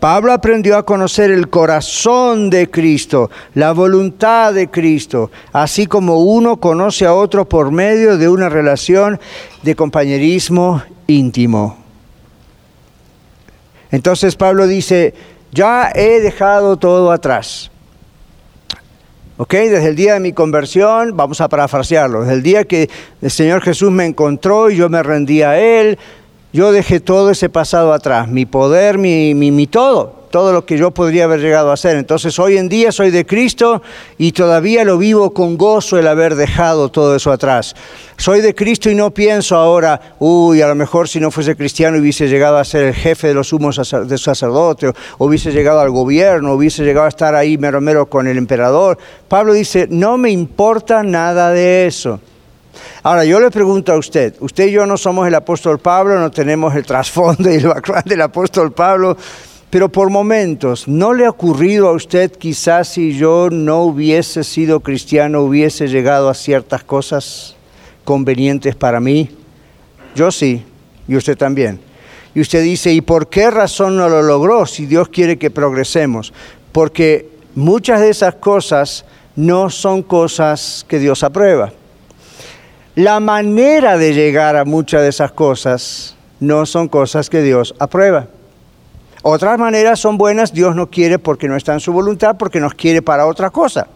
[0.00, 6.58] Pablo aprendió a conocer el corazón de Cristo, la voluntad de Cristo, así como uno
[6.58, 9.18] conoce a otro por medio de una relación
[9.62, 11.78] de compañerismo íntimo.
[13.90, 15.14] Entonces Pablo dice,
[15.52, 17.70] ya he dejado todo atrás.
[19.36, 19.52] ¿Ok?
[19.52, 22.88] Desde el día de mi conversión, vamos a parafrasearlo, desde el día que
[23.20, 25.98] el Señor Jesús me encontró y yo me rendí a Él,
[26.54, 30.92] yo dejé todo ese pasado atrás, mi poder, mi, mi, todo, todo lo que yo
[30.92, 31.96] podría haber llegado a hacer.
[31.96, 33.82] Entonces hoy en día soy de Cristo
[34.18, 37.74] y todavía lo vivo con gozo el haber dejado todo eso atrás.
[38.16, 41.98] Soy de Cristo y no pienso ahora, uy, a lo mejor si no fuese cristiano
[41.98, 45.90] hubiese llegado a ser el jefe de los sumos de sacerdotes, o hubiese llegado al
[45.90, 48.96] gobierno, hubiese llegado a estar ahí mero mero con el emperador.
[49.26, 52.20] Pablo dice, no me importa nada de eso.
[53.02, 56.30] Ahora, yo le pregunto a usted, usted y yo no somos el apóstol Pablo, no
[56.30, 59.16] tenemos el trasfondo y el background del apóstol Pablo,
[59.74, 64.78] Pero por momentos, ¿no le ha ocurrido a usted quizás si yo no hubiese sido
[64.78, 67.56] cristiano, hubiese llegado a ciertas cosas
[68.04, 69.30] convenientes para mí?
[70.14, 70.64] Yo sí,
[71.08, 71.80] y usted también.
[72.36, 76.32] Y usted dice, ¿y por qué razón no lo logró si Dios quiere que progresemos?
[76.70, 81.72] Porque muchas de esas cosas no son cosas que Dios aprueba.
[82.94, 88.28] La manera de llegar a muchas de esas cosas no son cosas que Dios aprueba.
[89.22, 92.74] Otras maneras son buenas, Dios no quiere porque no está en su voluntad, porque nos
[92.74, 93.88] quiere para otra cosa.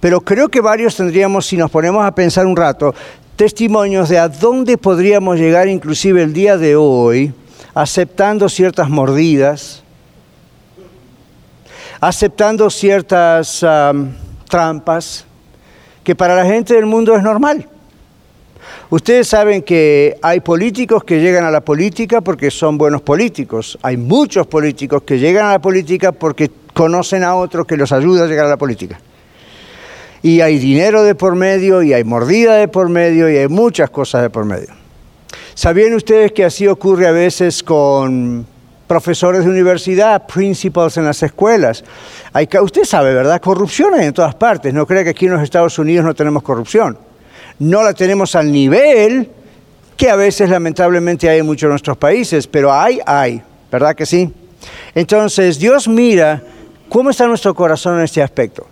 [0.00, 2.92] Pero creo que varios tendríamos, si nos ponemos a pensar un rato,
[3.36, 7.32] testimonios de a dónde podríamos llegar inclusive el día de hoy,
[7.72, 9.84] aceptando ciertas mordidas,
[12.00, 13.64] aceptando ciertas
[14.48, 15.24] trampas,
[16.10, 17.68] que para la gente del mundo es normal.
[18.90, 23.78] Ustedes saben que hay políticos que llegan a la política porque son buenos políticos.
[23.80, 28.24] Hay muchos políticos que llegan a la política porque conocen a otro que los ayuda
[28.24, 29.00] a llegar a la política.
[30.20, 33.88] Y hay dinero de por medio, y hay mordida de por medio, y hay muchas
[33.90, 34.70] cosas de por medio.
[35.54, 38.48] ¿Sabían ustedes que así ocurre a veces con
[38.90, 41.84] profesores de universidad, principals en las escuelas?
[42.32, 43.40] Hay, usted sabe, ¿verdad?
[43.40, 44.74] Corrupción hay en todas partes.
[44.74, 46.98] No crea que aquí en los Estados Unidos no tenemos corrupción
[47.60, 49.30] no la tenemos al nivel
[49.96, 54.06] que a veces lamentablemente hay en muchos de nuestros países, pero hay, hay, ¿verdad que
[54.06, 54.32] sí?
[54.94, 56.42] Entonces Dios mira
[56.88, 58.66] cómo está nuestro corazón en este aspecto.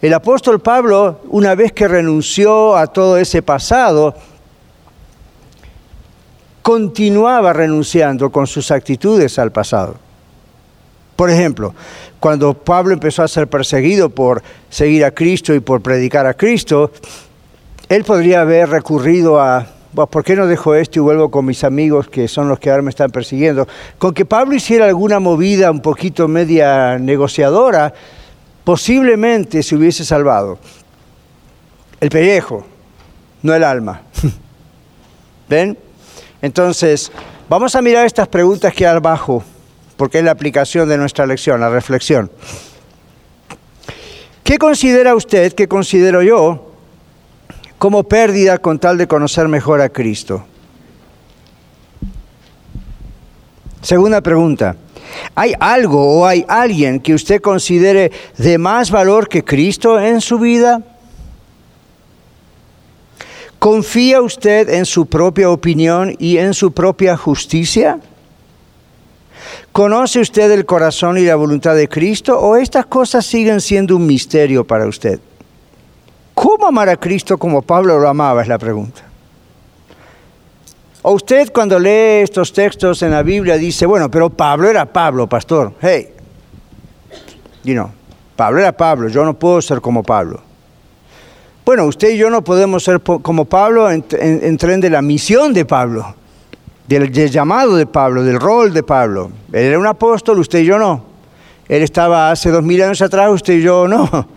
[0.00, 4.14] El apóstol Pablo, una vez que renunció a todo ese pasado,
[6.64, 9.96] continuaba renunciando con sus actitudes al pasado.
[11.14, 11.74] Por ejemplo,
[12.18, 16.90] cuando Pablo empezó a ser perseguido por seguir a Cristo y por predicar a Cristo,
[17.90, 22.08] él podría haber recurrido a, ¿por qué no dejo esto y vuelvo con mis amigos
[22.08, 23.68] que son los que ahora me están persiguiendo?
[23.98, 27.92] Con que Pablo hiciera alguna movida un poquito media negociadora,
[28.64, 30.58] posiblemente se hubiese salvado.
[32.00, 32.64] El pellejo,
[33.42, 34.00] no el alma.
[35.50, 35.83] ¿Ven?
[36.44, 37.10] Entonces,
[37.48, 39.42] vamos a mirar estas preguntas que hay abajo,
[39.96, 42.30] porque es la aplicación de nuestra lección, la reflexión.
[44.42, 46.70] ¿Qué considera usted, qué considero yo,
[47.78, 50.44] como pérdida con tal de conocer mejor a Cristo.
[53.80, 54.76] Segunda pregunta.
[55.34, 60.38] ¿Hay algo o hay alguien que usted considere de más valor que Cristo en su
[60.38, 60.82] vida?
[63.64, 67.98] ¿Confía usted en su propia opinión y en su propia justicia?
[69.72, 74.04] ¿Conoce usted el corazón y la voluntad de Cristo o estas cosas siguen siendo un
[74.04, 75.18] misterio para usted?
[76.34, 78.42] ¿Cómo amar a Cristo como Pablo lo amaba?
[78.42, 79.00] Es la pregunta.
[81.00, 85.26] O usted cuando lee estos textos en la Biblia dice, bueno, pero Pablo era Pablo,
[85.26, 85.72] pastor.
[85.80, 86.10] Hey,
[87.62, 87.90] you know,
[88.36, 90.53] Pablo era Pablo, yo no puedo ser como Pablo.
[91.64, 94.02] Bueno, usted y yo no podemos ser como Pablo en,
[94.58, 96.14] tren de la misión de Pablo,
[96.86, 99.30] del, llamado de Pablo, del rol de Pablo.
[99.50, 101.02] Él era un apóstol, usted y yo no.
[101.66, 104.06] Él estaba hace dos mil años atrás, usted y yo no.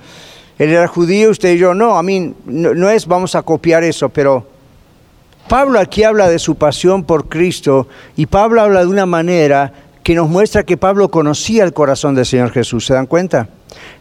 [0.57, 1.97] Él era judío, usted y yo no.
[1.97, 4.47] A mí no, es vamos a copiar eso, pero
[5.49, 10.15] Pablo aquí habla de su pasión por Cristo y Pablo habla de una manera que
[10.15, 12.85] nos muestra que Pablo conocía el corazón del Señor Jesús.
[12.85, 13.49] ¿Se dan cuenta?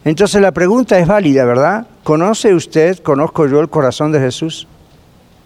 [0.05, 1.87] Entonces la pregunta es válida, ¿verdad?
[2.03, 4.67] ¿Conoce usted, conozco yo el corazón de Jesús?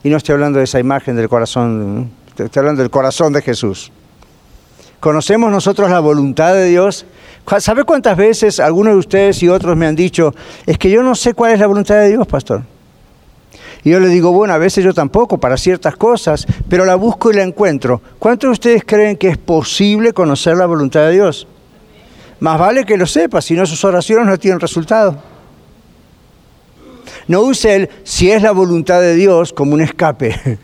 [0.04, 3.92] Y no estoy hablando de esa imagen del corazón, estoy hablando del corazón de Jesús.
[5.00, 7.06] ¿Conocemos nosotros la voluntad de Dios?
[7.60, 10.34] ¿Sabe cuántas veces algunos de ustedes y otros me han dicho,
[10.66, 12.62] es que yo no sé cuál es la voluntad de Dios, pastor?
[13.84, 17.32] Y yo le digo, bueno, a veces yo tampoco, para ciertas cosas, pero la busco
[17.32, 18.00] y la encuentro.
[18.20, 21.48] ¿Cuántos de ustedes creen que es posible conocer la voluntad de Dios?
[22.42, 25.16] Más vale que lo sepa, si no sus oraciones no tienen resultado.
[27.28, 30.58] No use el si es la voluntad de Dios como un escape.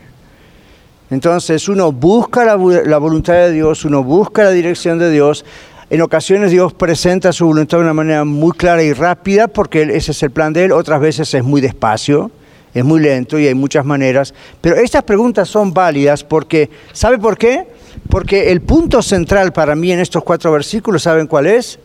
[1.10, 5.44] Entonces uno busca la, la, voluntad de Dios, uno busca la dirección de Dios.
[5.88, 10.10] En ocasiones Dios presenta su voluntad de una manera muy clara y rápida porque ese
[10.10, 12.32] es el plan de Él, otras veces es muy despacio,
[12.74, 14.34] es muy lento y hay muchas maneras.
[14.60, 17.68] Pero estas preguntas son válidas porque, ¿sabe por qué?
[18.08, 21.78] Porque el punto central para mí en estos cuatro versículos, ¿saben cuál es?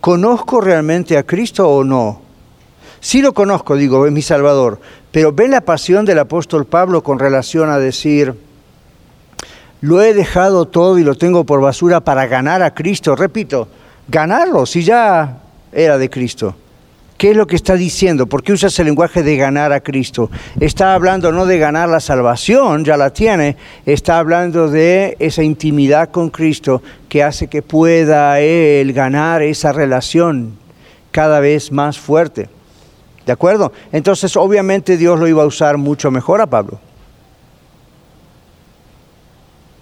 [0.00, 2.20] ¿Conozco realmente a Cristo o no?
[3.00, 7.18] Sí lo conozco, digo, es mi Salvador, pero ven la pasión del apóstol Pablo con
[7.18, 8.34] relación a decir,
[9.80, 13.16] lo he dejado todo y lo tengo por basura para ganar a Cristo.
[13.16, 13.66] Repito,
[14.06, 15.40] ganarlo si ya
[15.72, 16.54] era de Cristo.
[17.22, 18.26] ¿Qué es lo que está diciendo?
[18.26, 20.28] ¿Por qué usa ese lenguaje de ganar a Cristo?
[20.58, 23.56] Está hablando no de ganar la salvación, ya la tiene,
[23.86, 30.54] está hablando de esa intimidad con Cristo que hace que pueda Él ganar esa relación
[31.12, 32.48] cada vez más fuerte.
[33.24, 33.72] ¿De acuerdo?
[33.92, 36.80] Entonces, obviamente Dios lo iba a usar mucho mejor a Pablo.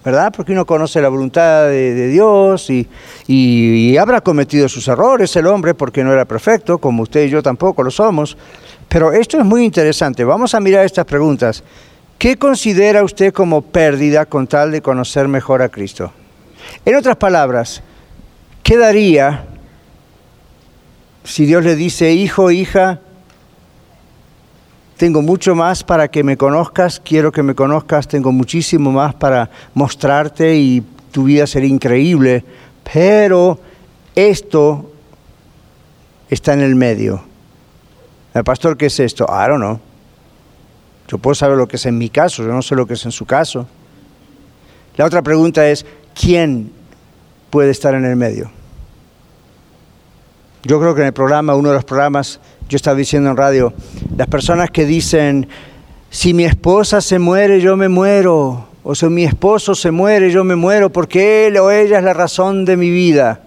[0.05, 0.33] ¿Verdad?
[0.35, 6.03] Porque uno conoce la voluntad de, Dios y, habrá cometido sus errores el hombre porque
[6.03, 8.37] no era perfecto, como usted y yo tampoco lo somos.
[8.89, 10.25] Pero esto es muy interesante.
[10.25, 11.63] Vamos a mirar estas preguntas.
[12.19, 16.13] ¿Qué considera usted como pérdida con tal de conocer mejor a Cristo?
[16.85, 17.83] En otras palabras,
[18.63, 19.45] ¿qué daría
[21.25, 23.01] si Dios le dice, hijo, hija,
[25.01, 29.49] tengo mucho más para que me conozcas, quiero que me conozcas, tengo muchísimo más para
[29.73, 32.45] mostrarte y tu vida será increíble,
[32.93, 33.59] pero
[34.15, 34.93] esto
[36.29, 37.23] está en el medio.
[38.35, 39.25] El pastor, ¿qué es esto?
[39.25, 39.81] I don't know.
[41.09, 43.05] Yo puedo saber lo que es en mi caso, yo no sé lo que es
[43.07, 43.67] en su caso.
[44.99, 46.75] La otra pregunta es, ¿quién
[47.49, 48.51] puede estar en el medio?
[50.63, 52.39] Yo creo que en el programa, uno de los programas,
[52.71, 53.75] yo estaba diciendo en radio,
[54.17, 55.49] las personas que dicen,
[56.09, 60.45] si mi esposa se muere, yo me muero, o si mi esposo se muere, yo
[60.45, 63.41] me muero, porque él o ella es la razón de mi vida.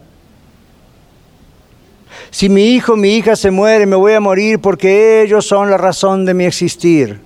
[2.32, 5.70] Si mi hijo o mi hija se muere, me voy a morir porque ellos son
[5.70, 7.22] la razón de mi existir.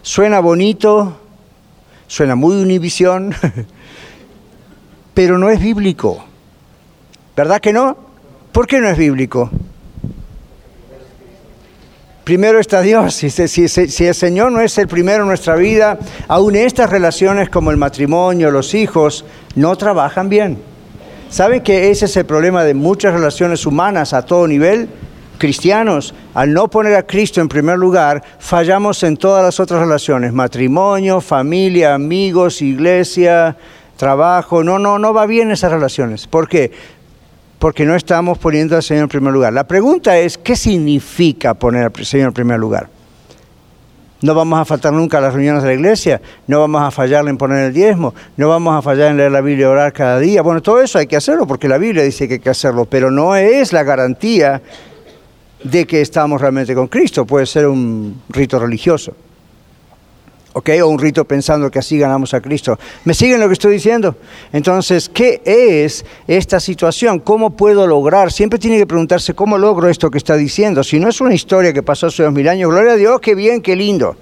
[0.00, 1.20] Suena bonito,
[2.06, 3.34] suena muy univisión,
[5.12, 6.24] pero no es bíblico.
[7.36, 7.98] ¿Verdad que no?
[8.50, 9.50] ¿Por qué no es bíblico?
[12.24, 13.14] Primero está Dios.
[13.14, 17.76] Si, el Señor no es el primero en nuestra vida, aún estas relaciones como el
[17.76, 20.58] matrimonio, los hijos, no trabajan bien.
[21.28, 24.88] ¿Saben que ese es el problema de muchas relaciones humanas a todo nivel?
[25.36, 30.32] Cristianos, al no poner a Cristo en primer lugar, fallamos en todas las otras relaciones,
[30.32, 33.54] matrimonio, familia, amigos, iglesia,
[33.96, 34.64] trabajo.
[34.64, 36.26] No, no, no va bien esas relaciones.
[36.26, 36.72] ¿Por qué?
[37.64, 39.50] Porque no estamos poniendo al Señor en primer lugar.
[39.54, 42.90] La pregunta es, ¿qué significa poner al Señor en primer lugar?
[44.20, 47.30] No vamos a faltar nunca a las reuniones de la iglesia, no vamos a fallarle
[47.30, 50.18] en poner el diezmo, no vamos a fallar en leer la Biblia y orar cada
[50.18, 50.42] día.
[50.42, 53.10] Bueno, todo eso hay que hacerlo porque la Biblia dice que hay que hacerlo, pero
[53.10, 54.60] no es la garantía
[55.62, 59.16] de que estamos realmente con Cristo, puede ser un rito religioso.
[60.54, 60.70] ¿Ok?
[60.82, 62.78] O un rito pensando que así ganamos a Cristo.
[63.04, 64.16] ¿Me siguen lo que estoy diciendo?
[64.52, 67.18] Entonces, ¿qué es esta situación?
[67.18, 68.32] ¿Cómo puedo lograr?
[68.32, 70.82] Siempre tiene que preguntarse, ¿cómo logro esto que está diciendo?
[70.82, 73.34] Si no es una historia que pasó hace dos mil años, gloria a Dios, qué
[73.34, 74.16] bien, qué lindo.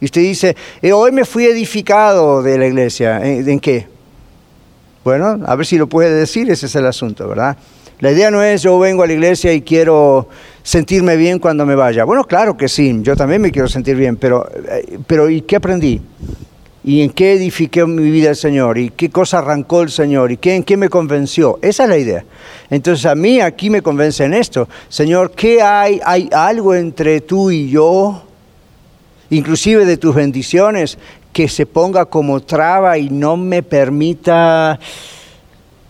[0.00, 3.20] Y usted dice, eh, hoy me fui edificado de la iglesia.
[3.24, 3.88] ¿En qué?
[5.04, 7.56] Bueno, a ver si lo puede decir, ese es el asunto, ¿verdad?
[8.00, 10.28] La idea no es yo vengo a la iglesia y quiero
[10.62, 12.04] sentirme bien cuando me vaya.
[12.04, 15.56] Bueno, claro que sí, yo también me quiero sentir bien, pero, eh, pero ¿y qué
[15.56, 16.00] aprendí?
[16.84, 18.76] ¿Y en qué edifiqué mi vida el Señor?
[18.78, 20.30] ¿Y qué cosa arrancó el Señor?
[20.30, 21.58] ¿Y qué, en qué me convenció?
[21.62, 22.24] Esa es la idea.
[22.70, 24.68] Entonces a mí aquí me convence en esto.
[24.88, 26.00] Señor, ¿qué hay?
[26.04, 28.22] ¿Hay algo entre tú y yo?
[29.30, 30.98] Inclusive de tus bendiciones
[31.32, 34.78] que se ponga como traba y no me permita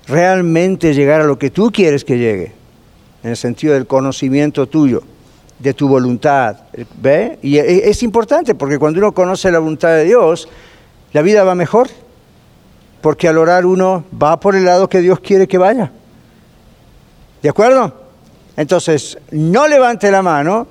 [0.06, 2.52] realmente llegar a lo que tú quieres que llegue,
[3.22, 5.02] en el sentido del conocimiento tuyo,
[5.58, 6.56] de tu voluntad.
[7.00, 7.38] ¿Ve?
[7.42, 10.48] Y e, es importante porque cuando uno conoce la voluntad de Dios,
[11.12, 11.88] la vida va mejor,
[13.00, 15.90] porque al orar uno va por el lado que Dios quiere que vaya.
[17.42, 17.92] ¿De acuerdo?
[18.56, 20.66] Entonces, no levante la mano,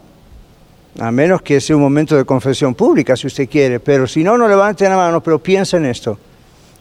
[1.00, 4.38] a menos que sea un momento de confesión pública, si usted quiere, pero si no,
[4.38, 6.18] no levante la mano, pero piensa en esto.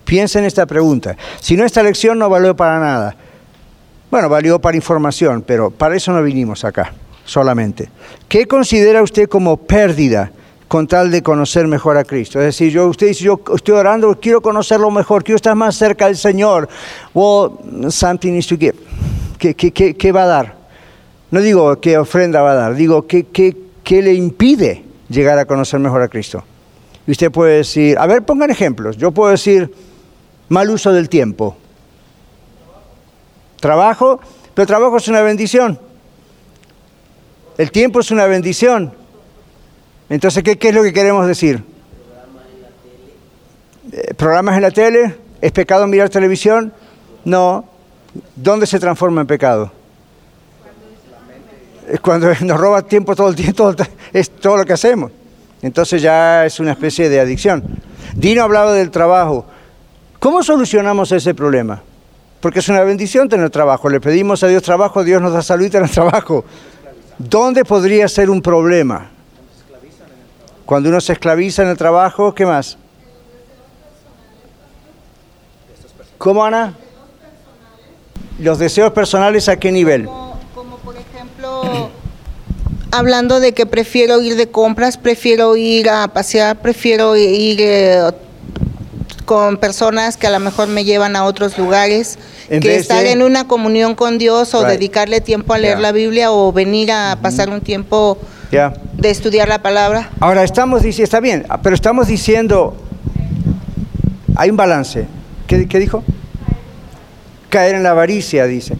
[0.05, 1.17] Piensa en esta pregunta.
[1.41, 3.17] Si no, esta lección no valió para nada.
[4.11, 6.93] Bueno, valió para información, pero para eso no vinimos acá
[7.25, 7.89] solamente.
[8.29, 10.31] ¿Qué considera usted como pérdida
[10.69, 12.39] con tal de conocer mejor a Cristo?
[12.39, 16.07] Es decir, yo, usted dice, yo estoy orando, quiero conocerlo mejor, quiero estar más cerca
[16.07, 16.69] del Señor.
[17.13, 18.77] Well, something needs to give.
[19.39, 20.57] ¿Qué, qué, va a dar?
[21.31, 25.81] No digo qué ofrenda va a dar, digo qué, qué le impide llegar a conocer
[25.81, 26.45] mejor a Cristo.
[27.07, 28.97] Y usted puede decir, a ver, pongan ejemplos.
[28.97, 29.71] Yo puedo decir,
[30.49, 31.57] mal uso del tiempo.
[33.61, 34.21] Trabajo,
[34.55, 35.79] pero trabajo es una bendición.
[37.57, 38.93] El tiempo es una bendición.
[40.09, 41.63] Entonces, ¿qué, es lo que queremos decir?
[44.17, 45.17] ¿Programas en la tele?
[45.41, 46.73] ¿Es pecado mirar televisión?
[47.25, 47.65] No.
[48.37, 49.73] ¿Dónde se transforma en pecado?
[52.03, 53.75] Cuando nos roba tiempo todo el tiempo,
[54.13, 55.13] es todo lo que hacemos.
[55.63, 57.65] Entonces ya es una especie de adicción.
[58.15, 59.47] Dino hablaba del trabajo.
[60.25, 61.83] ¿Cómo solucionamos ese problema?
[62.41, 63.91] Porque es una bendición tener trabajo.
[63.91, 66.47] Le pedimos a Dios trabajo, Dios nos da salud y tener trabajo.
[67.19, 69.11] ¿Dónde podría ser un problema?
[70.65, 72.79] Cuando uno se esclaviza en el trabajo, ¿qué más?
[76.17, 76.73] ¿Cómo, Ana?
[78.39, 80.07] Los deseos personales a qué nivel?
[80.07, 81.91] Como, como por ejemplo,
[82.93, 88.11] hablando de que prefiero ir de compras, prefiero ir a pasear, prefiero ir eh,
[89.25, 92.19] con personas que a lo mejor me llevan a otros lugares,
[92.49, 94.71] En que estar en una comunión con Dios o Right.
[94.73, 95.83] dedicarle tiempo a leer Yeah.
[95.83, 98.19] la Biblia o venir a pasar un tiempo
[98.51, 100.11] de estudiar la palabra.
[100.21, 102.77] Ahora estamos diciendo, está bien, pero estamos diciendo,
[104.37, 105.07] hay un balance.
[105.47, 106.05] ¿Qué, qué dijo?
[107.49, 108.77] Caer en la avaricia, dice.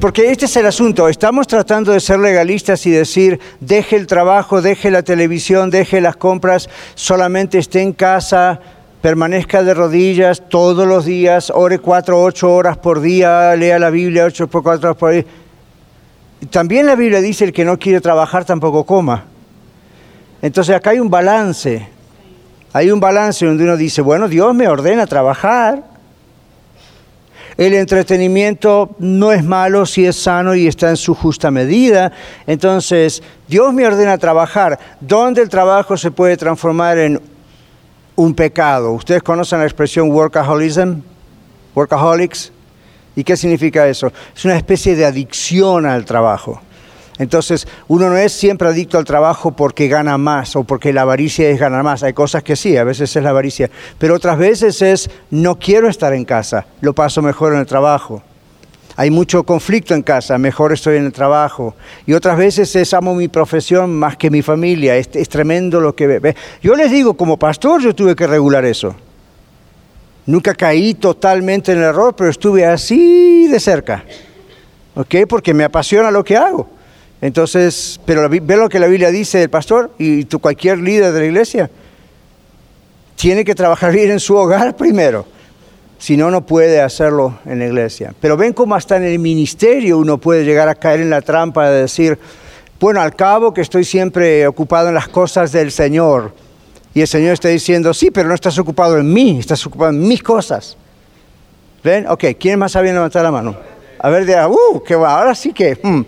[0.00, 4.62] Porque este es el asunto, estamos tratando de ser legalistas y decir, deje el trabajo,
[4.62, 8.60] deje la televisión, deje las compras, solamente esté en casa,
[9.02, 14.24] permanezca de rodillas todos los días, ore cuatro, ocho horas por día, lea la Biblia
[14.24, 15.24] ocho por cuatro horas por día.
[16.50, 19.24] También la Biblia dice, el que no quiere trabajar tampoco coma.
[20.40, 21.88] Entonces acá hay un balance.
[22.72, 25.82] Hay un balance donde uno dice, bueno, Dios me ordena trabajar.
[27.56, 32.12] El entretenimiento no es malo si es sano y está en su justa medida.
[32.46, 34.78] Entonces, Dios me ordena trabajar.
[35.00, 37.20] ¿Dónde el trabajo se puede transformar en
[38.16, 38.92] un pecado?
[38.92, 41.00] ¿Ustedes conocen la expresión workaholism?
[41.74, 42.52] Workaholics.
[43.14, 44.12] ¿Y qué significa eso?
[44.34, 46.60] Es una especie de adicción al trabajo.
[47.18, 51.48] Entonces, uno no es siempre adicto al trabajo porque gana más o porque la avaricia
[51.50, 52.02] es ganar más.
[52.02, 55.88] Hay cosas que sí, a veces es la avaricia, pero otras veces es no quiero
[55.88, 58.22] estar en casa, lo paso mejor en el trabajo.
[58.96, 61.74] Hay mucho conflicto en casa, mejor estoy en el trabajo.
[62.06, 66.06] Y otras veces es amo mi profesión más que mi familia, es, tremendo lo que
[66.06, 66.36] ve.
[66.62, 68.94] Yo les digo, como pastor yo tuve que regular eso.
[70.26, 74.04] Nunca caí totalmente en el error, pero estuve así de cerca.
[74.94, 75.14] ¿Ok?
[75.28, 76.68] Porque me apasiona lo que hago.
[77.22, 81.20] Entonces, pero ve lo que la Biblia dice del pastor y tú, cualquier líder de
[81.20, 81.70] la iglesia.
[83.16, 85.24] Tiene que trabajar bien en su hogar primero.
[86.02, 88.12] Si no, no puede hacerlo en la iglesia.
[88.20, 91.70] Pero ven cómo hasta en el ministerio uno puede llegar a caer en la trampa
[91.70, 92.18] de decir,
[92.80, 96.34] bueno, al cabo que estoy siempre ocupado en las cosas del Señor.
[96.92, 100.00] Y el Señor está diciendo, sí, pero no estás ocupado en mí, estás ocupado en
[100.00, 100.76] mis cosas.
[101.84, 102.08] ¿Ven?
[102.08, 103.54] Ok, ¿quién más sabía levantar la mano?
[104.00, 105.78] A ver, de, uh, que va, ahora sí que...
[105.80, 106.00] hmm.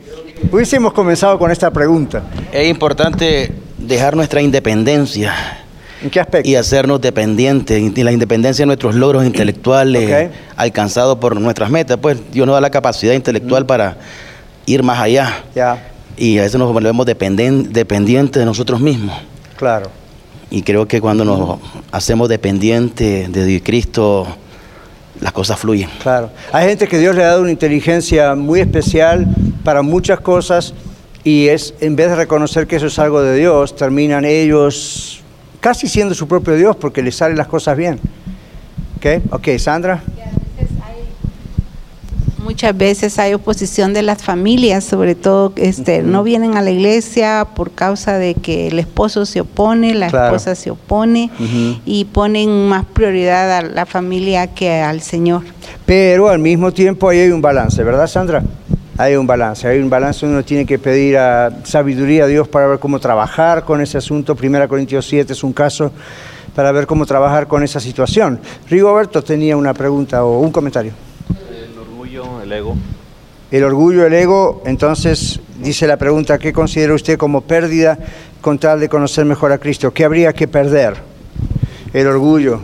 [0.50, 2.24] Hubiésemos comenzado con esta pregunta.
[2.50, 5.63] Es importante dejar nuestra independencia
[6.04, 6.48] ¿En qué aspecto?
[6.48, 10.34] y hacernos dependientes, y la independencia de nuestros logros intelectuales Ok.
[10.56, 11.96] alcanzados por nuestras metas.
[12.00, 13.96] Pues Dios nos da la capacidad intelectual para
[14.66, 15.82] ir más allá Ya,
[16.16, 19.16] y a veces nos volvemos dependen- dependientes de nosotros mismos.
[19.56, 19.90] claro.
[20.50, 21.58] Y creo que cuando nos
[21.90, 24.26] hacemos dependientes de Cristo,
[25.20, 25.88] las cosas fluyen.
[26.00, 26.30] Claro.
[26.52, 29.26] Hay gente que Dios le ha dado una inteligencia muy especial
[29.64, 30.74] para muchas cosas
[31.24, 35.23] y es en vez de reconocer que eso es algo de Dios, terminan ellos
[35.64, 37.98] casi siendo su propio Dios porque les salen las cosas bien.
[38.98, 39.06] ¿Ok?
[39.32, 40.02] Ok, Sandra.
[42.42, 47.46] Muchas veces hay oposición de las familias, sobre todo este, no vienen a la iglesia
[47.56, 50.26] por causa de que el esposo se opone, la Claro.
[50.36, 51.80] esposa se opone Ujú.
[51.86, 55.44] y ponen más prioridad a la familia que al Señor.
[55.86, 58.42] Pero al mismo tiempo ahí hay un balance, ¿verdad, Sandra?
[58.96, 62.68] Hay un balance, hay un balance, uno tiene que pedir a sabiduría a Dios para
[62.68, 64.36] ver cómo trabajar con ese asunto.
[64.36, 65.90] Primera Corintios 7 es un caso
[66.54, 68.38] para ver cómo trabajar con esa situación.
[68.70, 70.92] Rigoberto tenía una pregunta o un comentario.
[71.50, 72.76] El orgullo, el ego.
[73.50, 77.98] El orgullo, el ego, entonces dice la pregunta, ¿qué considera usted como pérdida
[78.40, 79.92] con tal de conocer mejor a Cristo?
[79.92, 80.94] ¿Qué habría que perder?
[81.92, 82.60] El orgullo,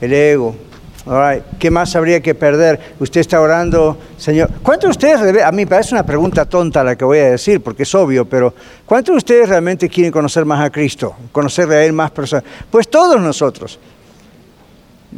[0.00, 0.56] el ego.
[1.04, 1.42] Right.
[1.58, 2.78] ¿Qué más habría que perder?
[3.00, 4.48] Usted está orando, Señor.
[4.62, 7.82] ¿Cuántos de ustedes, a mí parece una pregunta tonta la que voy a decir, porque
[7.82, 8.54] es obvio, pero
[8.86, 11.16] ¿cuántos de ustedes realmente quieren conocer más a Cristo?
[11.32, 12.44] Conocerle a Él más personas.
[12.70, 13.80] Pues todos nosotros.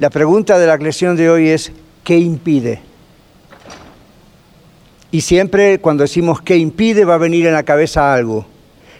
[0.00, 1.70] La pregunta de la lección de hoy es,
[2.02, 2.80] ¿qué impide?
[5.10, 8.46] Y siempre cuando decimos qué impide va a venir en la cabeza algo.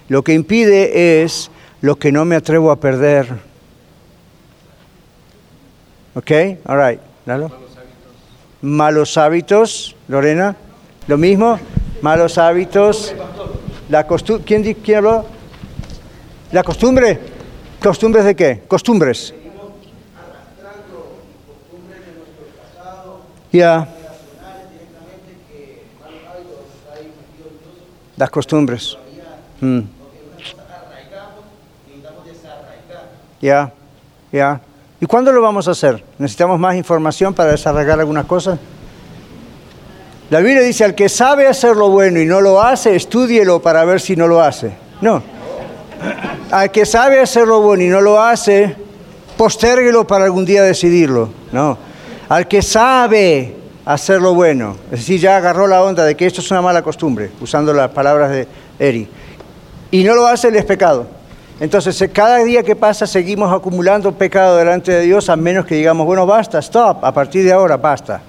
[0.09, 3.54] Lo que impide es lo que no me atrevo a perder.
[6.15, 6.31] ¿Ok?
[6.67, 7.01] All right.
[7.27, 7.51] Lalo.
[8.63, 9.97] Malos hábitos.
[10.09, 10.57] Lorena.
[11.07, 11.59] Lo mismo.
[12.03, 13.15] Malos hábitos.
[13.89, 15.25] La costu ¿Quién, ¿Quién habló?
[16.53, 17.19] La costumbre.
[17.83, 18.63] ¿Costumbres de qué?
[18.67, 19.35] Costumbres.
[23.53, 23.89] Ya.
[28.17, 28.97] Las costumbres.
[29.61, 29.81] Mm.
[33.41, 33.73] Ya,
[34.33, 34.61] ya.
[35.05, 36.03] ¿Y cuándo lo vamos a hacer?
[36.17, 38.59] ¿Necesitamos más información para desarrollar algunas cosas?
[40.31, 43.85] La Biblia dice, al que sabe hacer lo bueno y no lo hace, estúdielo para
[43.85, 44.73] ver si no lo hace.
[45.03, 45.23] No.
[46.51, 48.77] Al que sabe hacer lo bueno y no lo hace,
[49.37, 51.29] postérguelo para algún día decidirlo.
[51.53, 51.77] No.
[52.31, 56.41] Al que sabe hacer lo bueno, es decir, ya agarró la onda de que esto
[56.41, 58.49] es una mala costumbre, usando las palabras de
[58.79, 59.07] Eri,
[59.91, 61.09] y no lo hace, él es pecado.
[61.61, 65.77] Entonces, eh, cada día que pasa seguimos acumulando pecado delante de Dios, a menos que
[65.77, 68.21] digamos, bueno, basta, stop, a partir de ahora basta.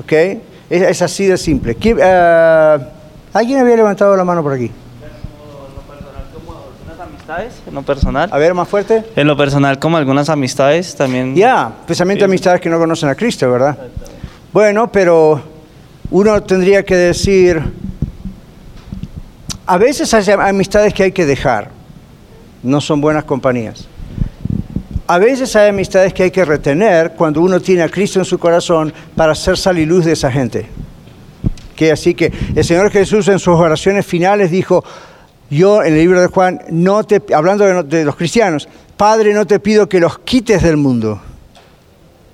[0.00, 0.12] ¿Ok?
[0.12, 1.76] Es, es así de simple.
[1.78, 2.86] ¿Qui- eh,
[3.32, 4.70] ¿Alguien había levantado la mano por aquí?
[6.70, 8.28] algunas amistades en lo personal.
[8.32, 9.04] A ver, más fuerte.
[9.16, 11.34] En lo personal, como algunas amistades también.
[11.34, 12.24] Ya, especialmente Sí.
[12.24, 13.76] amistades que no conocen a Cristo, ¿verdad?
[14.52, 15.40] Bueno, pero
[16.10, 17.60] uno tendría que decir,
[19.66, 21.70] a veces hay amistades que hay que dejar,
[22.62, 23.88] no son buenas compañías.
[25.06, 28.38] A veces hay amistades que hay que retener cuando uno tiene a Cristo en su
[28.38, 30.66] corazón para ser sal y luz de esa gente.
[31.76, 34.82] Que así que el Señor Jesús en sus oraciones finales dijo,
[35.50, 36.60] yo en el libro de Juan,
[37.34, 41.20] hablando de los cristianos, Padre, no te pido que los quites del mundo,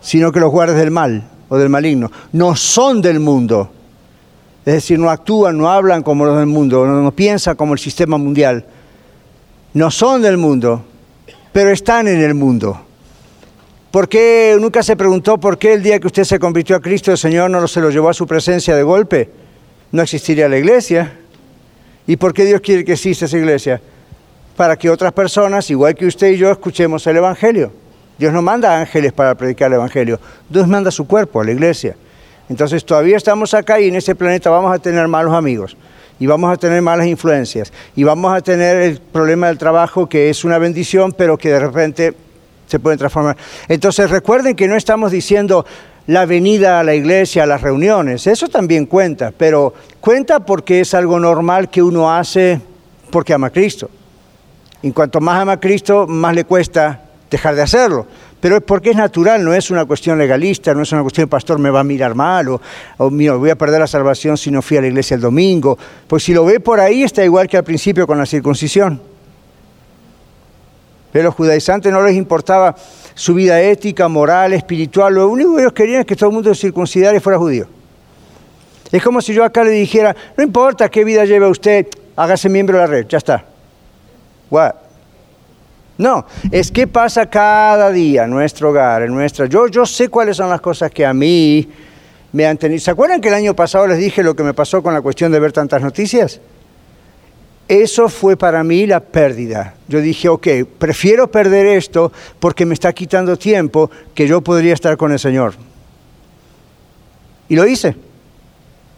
[0.00, 2.10] sino que los guardes del mal o del maligno.
[2.32, 3.70] No son del mundo.
[4.66, 7.78] Es decir, no actúan, no hablan como los del mundo, no, no piensan como el
[7.78, 8.66] sistema mundial.
[9.72, 10.84] No son del mundo,
[11.52, 12.80] pero están en el mundo.
[13.90, 17.10] ¿Por qué nunca se preguntó por qué el día que usted se convirtió a Cristo
[17.10, 19.30] el Señor no se lo llevó a su presencia de golpe?
[19.90, 21.16] No existiría la iglesia.
[22.06, 23.80] ¿Y por qué Dios quiere que exista esa iglesia?
[24.56, 27.72] Para que otras personas, igual que usted y yo, escuchemos el Evangelio.
[28.16, 30.20] Dios no manda ángeles para predicar el Evangelio.
[30.48, 31.96] Dios manda su cuerpo a la iglesia.
[32.50, 35.76] Entonces todavía estamos acá y en ese planeta vamos a tener malos amigos.
[36.18, 37.72] Y vamos a tener malas influencias.
[37.94, 41.60] Y vamos a tener el problema del trabajo que es una bendición, pero que de
[41.60, 42.12] repente
[42.66, 43.36] se puede transformar.
[43.68, 45.64] Entonces recuerden que no estamos diciendo
[46.08, 48.26] la venida a la iglesia, a las reuniones.
[48.26, 52.60] Eso también cuenta, pero cuenta porque es algo normal que uno hace
[53.12, 53.88] porque ama a Cristo.
[54.82, 58.06] En cuanto más ama a Cristo, más le cuesta dejar de hacerlo.
[58.40, 61.58] Pero es porque es natural, no es una cuestión legalista, no es una cuestión, pastor,
[61.58, 62.60] me va a mirar mal, o,
[62.96, 65.78] o mira, voy a perder la salvación si no fui a la iglesia el domingo.
[66.06, 69.00] Pues si lo ve por ahí, está igual que al principio con la circuncisión.
[71.12, 72.74] Pero los judaizantes no les importaba
[73.14, 76.54] su vida ética, moral, espiritual, lo único que ellos querían es que todo el mundo
[76.54, 77.66] circuncidara y fuera judío.
[78.90, 81.86] Es como si yo acá le dijera, no importa qué vida lleve usted,
[82.16, 83.44] hágase miembro de la red, ya está.
[84.50, 84.89] What?
[86.00, 89.44] No, es que pasa cada día en nuestro hogar, en nuestra...
[89.44, 91.68] Yo, yo sé cuáles son las cosas que a mí
[92.32, 92.80] me han tenido...
[92.80, 95.30] ¿Se acuerdan que el año pasado les dije lo que me pasó con la cuestión
[95.30, 96.40] de ver tantas noticias?
[97.68, 99.74] Eso fue para mí la pérdida.
[99.88, 100.48] Yo dije, ok,
[100.78, 105.52] prefiero perder esto porque me está quitando tiempo que yo podría estar con el Señor.
[107.50, 107.94] Y lo hice.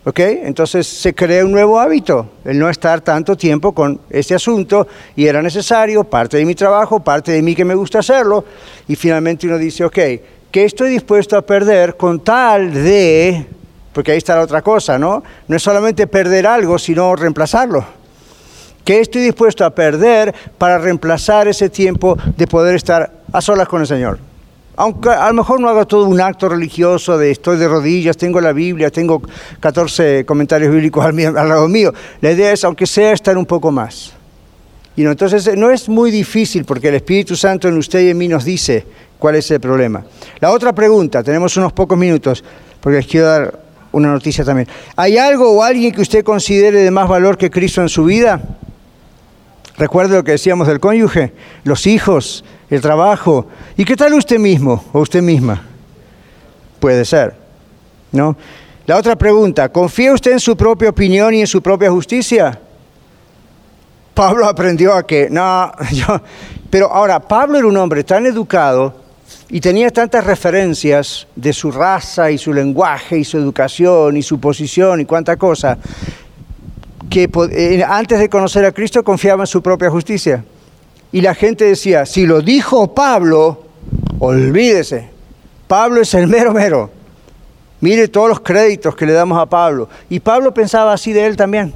[0.04, 0.18] ¿Ok?
[0.18, 5.26] Entonces se creó un nuevo hábito, el no estar tanto tiempo con este asunto y
[5.26, 8.44] era necesario, parte de mi trabajo, parte de mí que me gusta hacerlo,
[8.88, 9.98] y finalmente uno dice, ok,
[10.50, 13.46] ¿qué estoy dispuesto a perder con tal de,
[13.92, 15.22] porque ahí está la otra cosa, ¿no?
[15.46, 17.84] No es solamente perder algo, sino reemplazarlo.
[18.84, 23.80] ¿Qué estoy dispuesto a perder para reemplazar ese tiempo de poder estar a solas con
[23.80, 24.31] el Señor?
[24.76, 28.40] Aunque a lo mejor no haga todo un acto religioso de estoy de rodillas, tengo
[28.40, 29.22] la Biblia, tengo
[29.60, 31.92] 14 comentarios bíblicos al, lado mío.
[32.22, 34.12] La idea es, aunque sea, estar un poco más.
[34.96, 38.18] Y entonces eh, no es muy difícil porque el Espíritu Santo en usted y en
[38.18, 38.86] mí nos dice
[39.18, 40.04] cuál es el problema.
[40.40, 42.42] La otra pregunta, tenemos unos pocos minutos
[42.80, 43.60] porque les quiero dar
[43.92, 44.68] una noticia también.
[44.96, 48.40] ¿Hay algo o alguien que usted considere de más valor que Cristo en su vida?
[49.82, 51.32] Recuerde lo que decíamos del cónyuge,
[51.64, 53.48] los hijos, el trabajo.
[53.76, 55.60] ¿Y qué tal usted mismo o usted misma?
[56.78, 57.34] Puede ser,
[58.12, 58.36] ¿no?
[58.86, 62.60] La otra pregunta, ¿confía usted en su propia opinión y en su propia justicia?
[64.14, 65.72] Pablo aprendió a que, no,
[66.70, 68.94] pero ahora, Pablo era un hombre tan educado
[69.48, 74.38] y tenía tantas referencias de su raza y su lenguaje y su educación y su
[74.38, 75.76] posición y cuánta cosa,
[77.12, 80.42] que eh, antes de conocer a Cristo confiaba en su propia justicia.
[81.12, 83.64] Y la gente decía, si lo dijo Pablo,
[84.18, 85.10] olvídese,
[85.68, 86.90] Pablo es el mero mero.
[87.80, 89.90] Mire todos los créditos que le damos a Pablo.
[90.08, 91.74] Y Pablo pensaba así de él también.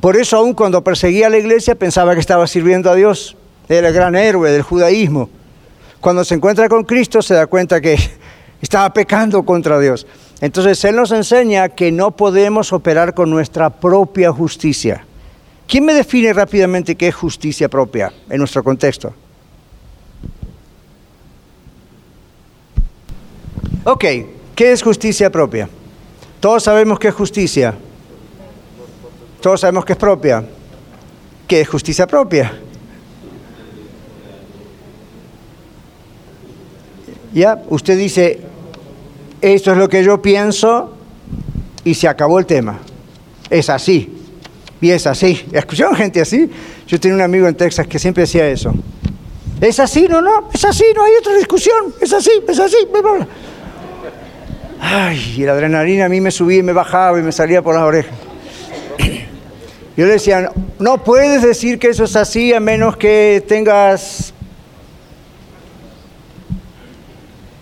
[0.00, 3.36] Por eso aún cuando perseguía a la iglesia pensaba que estaba sirviendo a Dios.
[3.68, 5.28] Era el gran héroe del judaísmo.
[6.00, 7.98] Cuando se encuentra con Cristo se da cuenta que
[8.62, 10.06] estaba pecando contra Dios.
[10.42, 15.06] Entonces Él nos enseña que no podemos operar con nuestra propia justicia.
[15.66, 19.14] ¿Quién me define rápidamente qué es justicia propia en nuestro contexto?
[23.84, 24.04] Ok,
[24.54, 25.68] ¿Qué es justicia propia?
[26.38, 27.74] Todos sabemos qué es justicia.
[29.40, 30.44] Todos sabemos que es propia.
[31.48, 32.52] ¿Qué es justicia propia?
[37.32, 38.40] Ya, usted dice,
[39.42, 40.94] esto es lo que yo pienso
[41.84, 42.78] y se acabó el tema.
[43.50, 44.18] Es así.
[44.80, 45.44] Y es así.
[45.52, 46.48] ¿Escucharon gente así?
[46.86, 48.72] Yo tenía un amigo en Texas que siempre decía eso.
[49.60, 51.94] Es así, no, no, es así, no hay otra discusión.
[52.00, 52.76] Es así, es así.
[54.80, 57.74] Ay, y la adrenalina a mí me subía y me bajaba y me salía por
[57.74, 58.14] las orejas.
[59.96, 64.32] Yo le decía, no puedes decir que eso es así a menos que tengas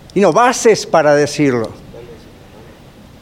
[0.19, 1.69] no bases para decirlo.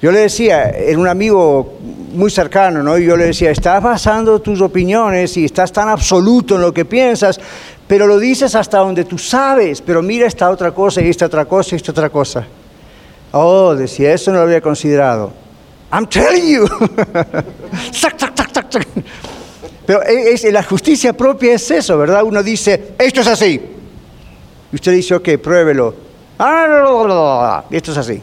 [0.01, 1.77] Yo le decía, era un amigo
[2.13, 2.97] muy cercano, ¿no?
[2.97, 6.85] Y yo le decía, estás basando tus opiniones y estás tan absoluto en lo que
[6.85, 7.39] piensas,
[7.85, 11.45] pero lo dices hasta donde tú sabes, pero mira esta otra cosa y esta otra
[11.45, 12.47] cosa y esta otra cosa.
[13.31, 15.33] Oh, decía, eso no lo había considerado.
[15.91, 16.65] I'm telling you.
[19.85, 22.23] pero es, la justicia propia es eso, ¿verdad?
[22.23, 23.61] Uno dice, esto es así.
[24.71, 26.08] Y usted dice, ok, pruébelo.
[27.69, 28.21] Esto es así.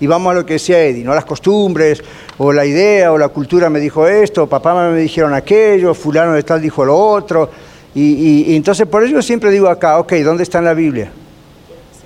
[0.00, 2.02] Y vamos a lo que decía Eddie, no las costumbres,
[2.36, 6.42] o la idea, o la cultura me dijo esto, papá me dijeron aquello, fulano de
[6.42, 7.48] tal dijo lo otro.
[7.94, 11.10] Y, entonces por eso yo siempre digo acá, ok, ¿dónde está en la Biblia?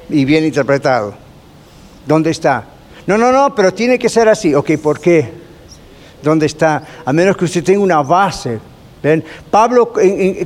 [0.08, 1.14] Y bien interpretado.
[2.06, 2.64] ¿Dónde está?
[3.06, 4.54] No, no, no, pero tiene que ser así.
[4.54, 5.32] Ok, ¿por qué?
[6.22, 6.82] ¿Dónde está?
[7.04, 8.60] A menos que usted tenga una base
[9.50, 9.92] Pablo,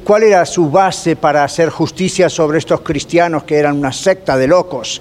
[0.05, 4.47] ¿cuál era su base para hacer justicia sobre estos cristianos que eran una secta de
[4.47, 5.01] locos?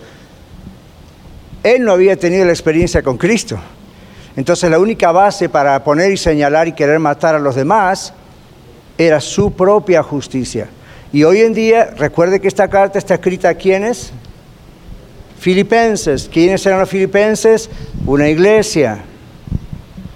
[1.64, 3.60] Él no había tenido la experiencia con Cristo.
[4.36, 8.14] Entonces la única base para poner y señalar y querer matar a los demás
[8.98, 10.70] era su propia justicia.
[11.12, 14.12] Y hoy en día, recuerde que esta carta está escrita a quiénes?
[15.40, 16.30] Filipenses.
[16.32, 17.70] ¿Quiénes eran los filipenses?
[18.06, 19.00] Una iglesia.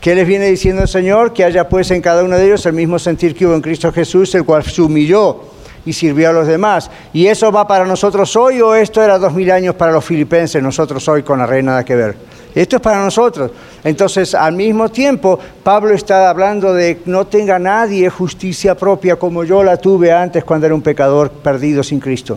[0.03, 1.31] ¿Qué les viene diciendo el Señor?
[1.31, 3.89] Que haya pues en cada uno de ellos el mismo sentir que hubo en Cristo
[3.89, 5.43] Jesús, el cual se humilló
[5.85, 6.91] y sirvió a los demás.
[7.13, 10.61] ¿Y eso va para nosotros hoy o esto era dos mil años para los filipenses,
[10.61, 12.17] nosotros hoy con la reina nada que ver?
[12.53, 13.51] Esto es para nosotros.
[13.81, 19.63] Entonces, al mismo tiempo, Pablo está hablando de no tenga nadie justicia propia como yo
[19.63, 22.33] la tuve antes cuando era un pecador perdido sin Cristo.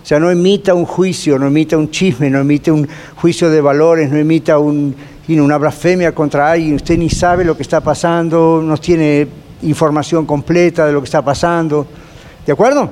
[0.00, 3.60] O sea, no emita un juicio, no emita un chisme, no emite un juicio de
[3.60, 4.94] valores, no emita un
[5.28, 9.28] y una blasfemia contra alguien, usted ni sabe lo que está pasando, no tiene
[9.62, 11.86] información completa de lo que está pasando.
[12.46, 12.90] ¿De acuerdo?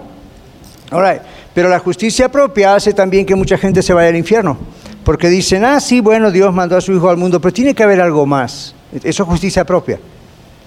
[0.91, 1.23] Ahora,
[1.55, 4.59] pero la justicia propia hace también que mucha gente se vaya al infierno.
[5.03, 7.83] Porque dicen, ah, sí, bueno, Dios mandó a su Hijo al mundo, pero tiene que
[7.83, 8.75] haber algo más.
[9.03, 9.99] Eso es justicia propia.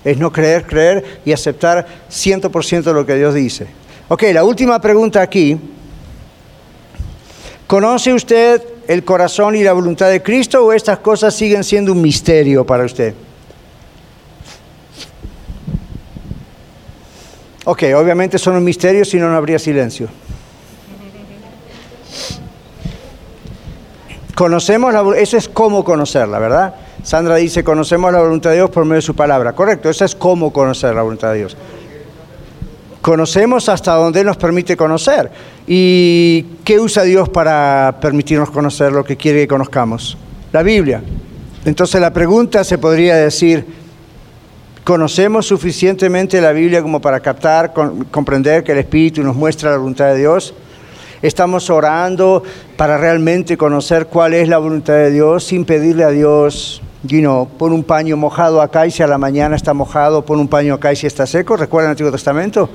[0.03, 3.67] Es no creer, creer y aceptar 100% de lo que Dios dice.
[4.07, 5.59] Ok, la última pregunta aquí.
[7.67, 12.01] ¿Conoce usted el corazón y la voluntad de Cristo o estas cosas siguen siendo un
[12.01, 13.13] misterio para usted?
[17.65, 20.09] Ok, obviamente son un misterio, si no, no habría silencio.
[24.33, 26.73] Conocemos la eso es cómo conocerla, ¿verdad?
[27.03, 29.53] Sandra dice, conocemos la voluntad de Dios por medio de su palabra.
[29.53, 31.55] Correcto, eso es cómo conocer la voluntad de Dios.
[33.01, 35.31] Conocemos hasta donde nos permite conocer.
[35.65, 40.17] ¿Y qué usa Dios para permitirnos conocer lo que quiere que conozcamos?
[40.51, 41.01] La Biblia.
[41.63, 43.65] Entonces la pregunta se podría decir,
[44.83, 47.73] ¿conocemos suficientemente la Biblia como para captar,
[48.11, 50.53] comprender que el Espíritu nos muestra la voluntad de Dios?
[51.21, 52.43] ¿Estamos orando
[52.75, 57.47] para realmente conocer cuál es la voluntad de Dios sin pedirle a Dios, you know,
[57.47, 60.73] pon un paño mojado acá y si a la mañana está mojado, pon un paño
[60.73, 61.55] acá y si está seco?
[61.57, 62.69] ¿Recuerdan el Antiguo Testamento?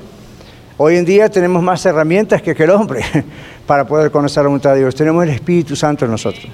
[0.77, 3.01] Hoy en día tenemos más herramientas que el hombre
[3.65, 4.93] para poder conocer la voluntad de Dios.
[4.93, 6.47] Tenemos el Espíritu Santo en nosotros.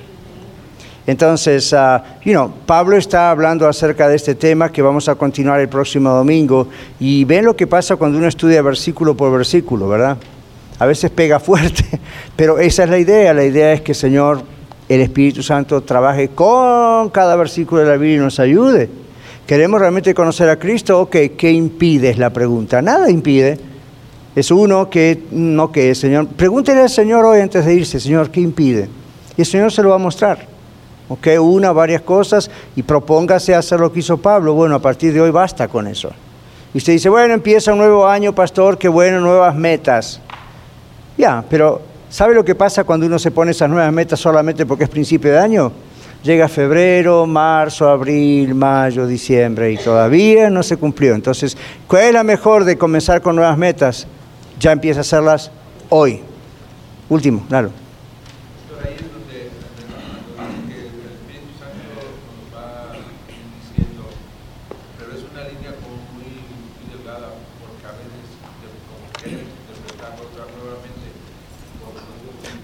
[1.07, 6.11] Entonces, uh, Pablo está hablando acerca de este tema que vamos a continuar el próximo
[6.11, 6.67] domingo
[6.99, 10.17] y ven lo que pasa cuando uno estudia versículo por versículo, ¿verdad?
[10.77, 11.83] A veces pega fuerte,
[12.35, 13.33] pero esa es la idea.
[13.33, 14.43] La idea es que, Señor,
[14.87, 18.87] el Espíritu Santo trabaje con cada versículo de la Biblia y nos ayude.
[19.47, 21.01] ¿Queremos realmente conocer a Cristo?
[21.01, 22.11] Ok, ¿qué impide?
[22.11, 22.83] Es la pregunta.
[22.83, 23.70] Nada impide
[24.35, 26.27] es uno que no que Señor.
[26.27, 28.87] Pregúntele al Señor hoy antes de irse, Señor, ¿qué impide?
[29.37, 30.51] Y el Señor se lo va a mostrar.
[31.09, 31.27] ¿Ok?
[31.41, 34.53] Una, varias cosas y propóngase hacer lo que hizo Pablo.
[34.53, 36.11] Bueno, a partir de hoy basta con eso.
[36.73, 40.21] Y usted dice, bueno, empieza un nuevo año, pastor, qué bueno, nuevas metas.
[41.17, 44.85] Ya, pero ¿sabe lo que pasa cuando uno se pone esas nuevas metas solamente porque
[44.85, 45.71] es principio de año?
[46.23, 51.13] Llega febrero, marzo, abril, mayo, diciembre y todavía no se cumplió.
[51.13, 51.57] Entonces,
[51.87, 54.07] ¿cuál es la mejor de comenzar con nuevas metas?
[54.61, 55.51] ya empieza a hacerlas
[55.89, 56.21] hoy.
[57.09, 57.71] Último, claro.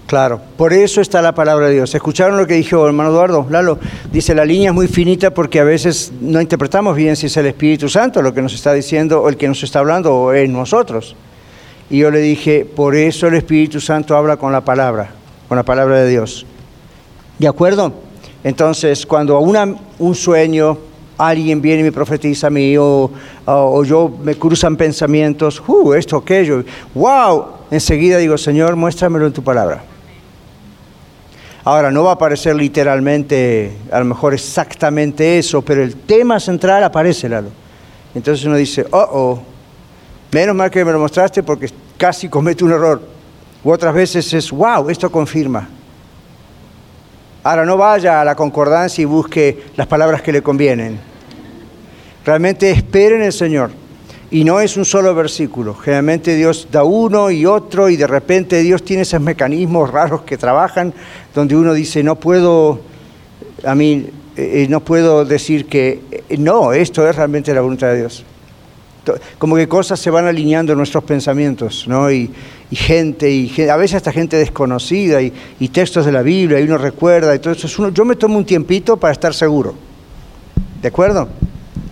[0.06, 1.94] Claro, por eso está la palabra de Dios.
[1.94, 3.46] ¿Escucharon lo que dijo el hermano Eduardo?
[3.50, 3.78] Lalo,
[4.10, 7.44] dice, la línea es muy finita porque a veces no interpretamos bien si es el
[7.44, 10.48] Espíritu Santo lo que nos está diciendo o el que nos está hablando o es
[10.48, 11.14] nosotros.
[11.90, 15.10] Y yo le dije, por eso el Espíritu Santo habla con la palabra,
[15.48, 16.44] con la palabra de Dios.
[17.38, 17.92] ¿De acuerdo?
[18.44, 20.76] Entonces, cuando una, un sueño,
[21.16, 23.10] alguien viene y me profetiza a mí, o,
[23.46, 26.62] o, yo me cruzan pensamientos, uh, esto, aquello,
[26.94, 29.82] wow, enseguida digo, Señor, muéstramelo en tu palabra.
[31.64, 36.84] Ahora, no va a aparecer literalmente, a lo mejor exactamente eso, pero el tema central
[36.84, 37.28] aparece.
[38.14, 39.42] Entonces uno dice, oh, oh,
[40.32, 43.00] menos mal que me lo mostraste porque casi cometo un error.
[43.64, 45.68] U otras veces es, wow, esto confirma.
[47.42, 50.98] Ahora, no vaya a la concordancia y busque las palabras que le convienen.
[52.24, 53.70] Realmente espere en el Señor.
[54.30, 55.74] Y no es un solo versículo.
[55.74, 60.36] Generalmente Dios da uno y otro y de repente Dios tiene esos mecanismos raros que
[60.36, 60.92] trabajan
[61.34, 62.80] donde uno dice, no puedo,
[63.64, 64.06] a mí,
[64.36, 68.24] eh, no puedo decir que eh, no, esto es realmente la voluntad de Dios.
[69.38, 72.10] Como que cosas se van alineando en nuestros pensamientos, ¿no?
[72.10, 72.30] Y,
[72.70, 76.78] y gente, y a veces hasta gente desconocida, y, textos de la Biblia, y uno
[76.78, 77.68] recuerda, y todo eso.
[77.82, 79.74] Uno, yo me tomo un tiempito para estar seguro.
[80.82, 81.28] ¿De acuerdo?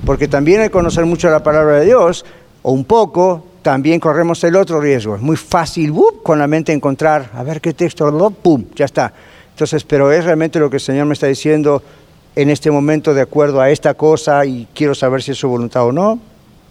[0.05, 2.25] Porque también al conocer mucho la palabra de Dios,
[2.63, 5.17] o un poco, también corremos el otro riesgo.
[5.17, 6.23] Es muy fácil, ¡bup!
[6.23, 8.65] con la mente encontrar, a ver qué texto, ¡pum!
[8.75, 9.13] Ya está.
[9.51, 11.83] Entonces, pero es realmente lo que el Señor me está diciendo
[12.35, 15.87] en este momento de acuerdo a esta cosa y quiero saber si es su voluntad
[15.87, 16.21] o no.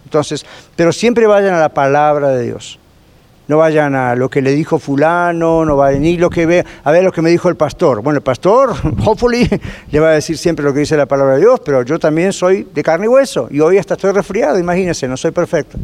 [0.06, 0.46] Entonces,
[0.76, 2.78] pero siempre vayan a la palabra de Dios.
[3.48, 6.92] No vayan a lo que le dijo fulano, no vayan ni lo que ve, a
[6.92, 8.02] ver lo que me dijo el pastor.
[8.02, 8.72] Bueno, el pastor,
[9.04, 9.48] hopefully,
[9.90, 12.32] le va a decir siempre lo que dice la palabra de Dios, pero yo también
[12.32, 15.76] soy de carne y hueso y hoy hasta estoy resfriado, imagínense, no soy perfecto.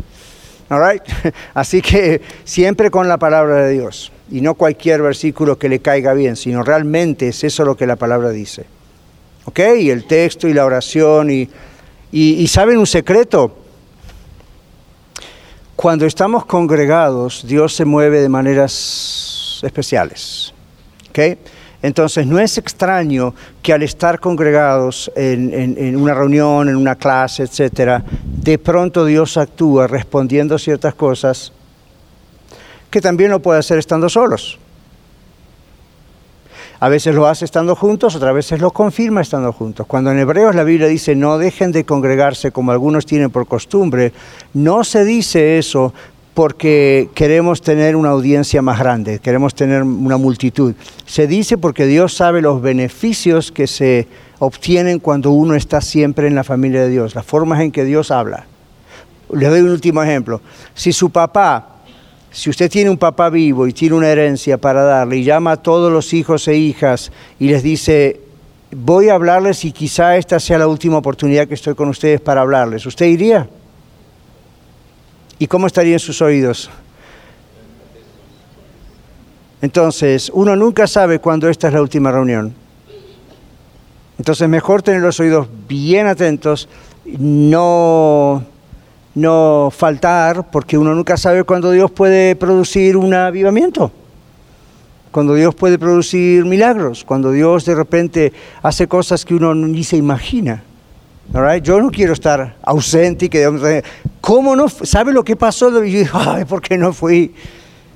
[0.71, 1.03] All right?
[1.55, 6.15] Así que siempre con la palabra de Dios y no cualquier versículo que le caiga
[6.15, 8.67] bien, sino realmente es eso lo que la palabra dice.
[9.47, 9.59] ¿Ok?
[9.79, 11.49] Y el texto y la oración y,
[12.13, 13.62] y, y ¿saben un secreto?
[15.77, 20.53] Cuando estamos congregados, Dios se mueve de maneras especiales.
[21.11, 21.39] ¿okay?
[21.83, 26.95] Entonces, no es extraño que al estar congregados en, en, en, una reunión, en una
[26.95, 31.53] clase, etcétera, de pronto Dios actúa respondiendo ciertas cosas
[32.89, 34.59] que también lo puede hacer estando solos.
[36.83, 39.87] A veces lo hace estando juntos, otras veces lo confirma estando juntos.
[39.87, 44.13] Cuando en Hebreos la Biblia dice no dejen de congregarse como algunos tienen por costumbre,
[44.53, 45.95] no se dice eso
[46.35, 50.75] porque queremos tener una audiencia más grande, queremos tener una multitud.
[51.07, 54.09] Se dice porque Dios sabe los beneficios que se
[54.41, 58.11] obtienen cuando uno está siempre en la familia de Dios, las formas en que Dios
[58.11, 58.47] habla.
[59.33, 60.41] Les doy un último ejemplo.
[60.75, 61.72] Si su papá
[62.33, 65.57] si usted tiene un papá vivo y tiene una herencia para darle y llama a
[65.57, 68.21] todos los hijos e hijas y les dice,
[68.71, 72.41] voy a hablarles y quizá esta sea la última oportunidad que estoy con ustedes para
[72.41, 73.49] hablarles, ¿usted iría?
[75.39, 76.71] ¿Y cómo estarían sus oídos?
[79.61, 82.55] Entonces, uno nunca sabe cuándo esta es la última reunión.
[84.19, 86.69] Entonces, mejor tener los oídos bien atentos,
[87.05, 88.45] no
[89.15, 93.93] no faltar, porque uno nunca sabe cuándo Dios puede producir un avivamiento,
[95.11, 98.33] cuando Dios puede producir milagros, cuando Dios de repente
[98.63, 100.63] hace cosas que uno ni se imagina.
[101.33, 101.63] Right?
[101.63, 103.83] Yo no quiero estar ausente y que
[104.21, 104.69] ¿cómo no?
[104.69, 105.85] ¿Sabe lo que pasó?
[105.85, 107.33] Y yo ay, ¿por qué no fui?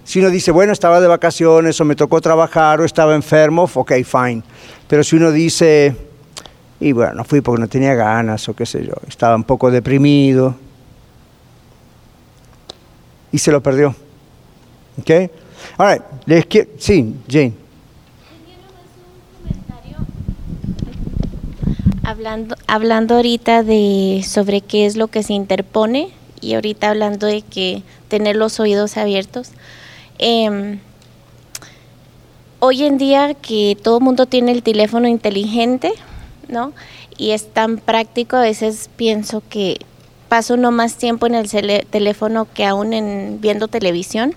[0.05, 3.93] Si uno dice, bueno, estaba de vacaciones o me tocó trabajar o estaba enfermo, ok,
[4.05, 4.43] fine.
[4.87, 5.97] Pero si uno dice,
[6.79, 9.71] y bueno, no fui porque no tenía ganas o qué sé yo, estaba un poco
[9.71, 10.55] deprimido,
[13.37, 13.95] y se lo perdió.
[14.99, 15.11] ¿Ok?
[15.76, 16.03] All right.
[16.24, 17.53] Les quiero, sí, Jane.
[22.03, 26.09] Hablando, hablando ahorita de sobre qué es lo que se interpone
[26.41, 29.51] y ahorita hablando de que tener los oídos abiertos.
[30.18, 30.78] Eh,
[32.61, 35.93] hoy en día que todo el mundo tiene el teléfono inteligente,
[36.49, 36.72] ¿no?
[37.18, 39.80] Y es tan práctico, a veces pienso que
[40.29, 44.35] paso no más tiempo en el teléfono que aún en viendo televisión.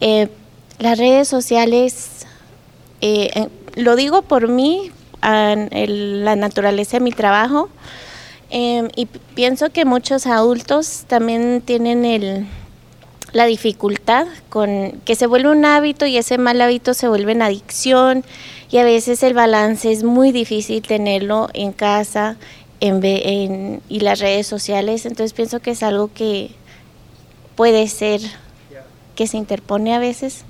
[0.00, 0.28] Eh,
[0.78, 2.26] las redes sociales,
[3.00, 4.90] eh, lo digo por mí,
[5.22, 7.68] la naturaleza de mi trabajo,
[8.54, 12.46] eh, y pienso que muchos adultos también tienen el,
[13.32, 17.40] la dificultad con que se vuelve un hábito y ese mal hábito se vuelve en
[17.40, 18.24] adicción
[18.70, 22.36] y a veces el balance es muy difícil tenerlo en casa
[22.82, 25.06] y las redes sociales.
[25.06, 26.50] Entonces pienso que es algo que
[27.54, 28.20] puede ser
[29.14, 30.44] que se interpone a veces.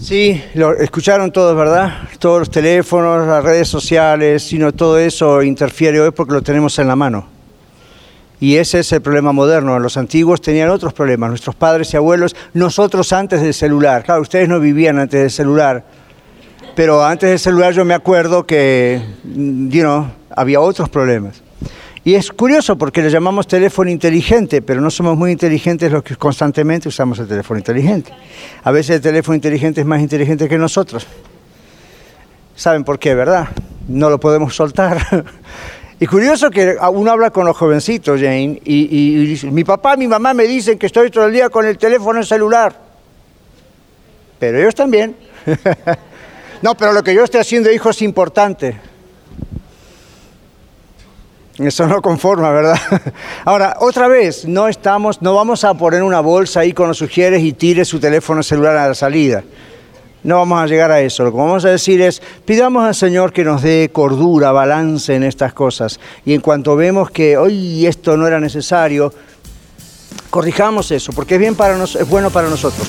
[0.00, 2.08] Sí, lo escucharon todos, ¿verdad?
[2.18, 6.88] Todos los teléfonos, las redes sociales, sino todo eso interfiere hoy porque lo tenemos en
[6.88, 7.26] la mano.
[8.38, 9.78] Y ese es el problema moderno.
[9.78, 14.02] Los antiguos tenían otros problemas, nuestros padres y abuelos, nosotros antes del celular.
[14.02, 15.84] Claro, ustedes no vivían antes del celular,
[16.74, 21.42] pero antes del celular yo me acuerdo que, mm, you know, había otros problemas.
[22.02, 26.16] Y es curioso porque le llamamos teléfono inteligente, pero no somos muy inteligentes los que
[26.16, 28.12] constantemente usamos el teléfono inteligente.
[28.64, 31.06] A veces el teléfono inteligente es más inteligente que nosotros.
[32.56, 33.48] ¿Saben por qué, verdad?
[33.88, 35.24] No lo podemos soltar.
[36.02, 40.08] Y curioso que uno habla con los jovencitos, Jane, y, y- y mi papá mi
[40.08, 42.74] mamá me dicen que estoy todo el día con el teléfono celular.
[44.38, 45.14] Pero ellos también.
[46.62, 48.78] no, pero lo que yo estoy haciendo, hijo, es importante.
[51.58, 52.78] Eso no conforma, ¿verdad?
[53.44, 57.42] Ahora, otra vez, no estamos, no vamos a poner una bolsa ahí con los sugieres
[57.42, 59.42] y tire su teléfono celular a la salida.
[60.22, 61.24] No vamos a llegar a eso.
[61.24, 65.22] Lo que vamos a decir es, pidamos al Señor que nos dé cordura, balance en
[65.22, 65.98] estas cosas.
[66.24, 69.12] Y en cuanto vemos que hoy esto no era necesario,
[70.30, 72.88] corrijamos eso, porque es bien para nos- es bueno para nosotros.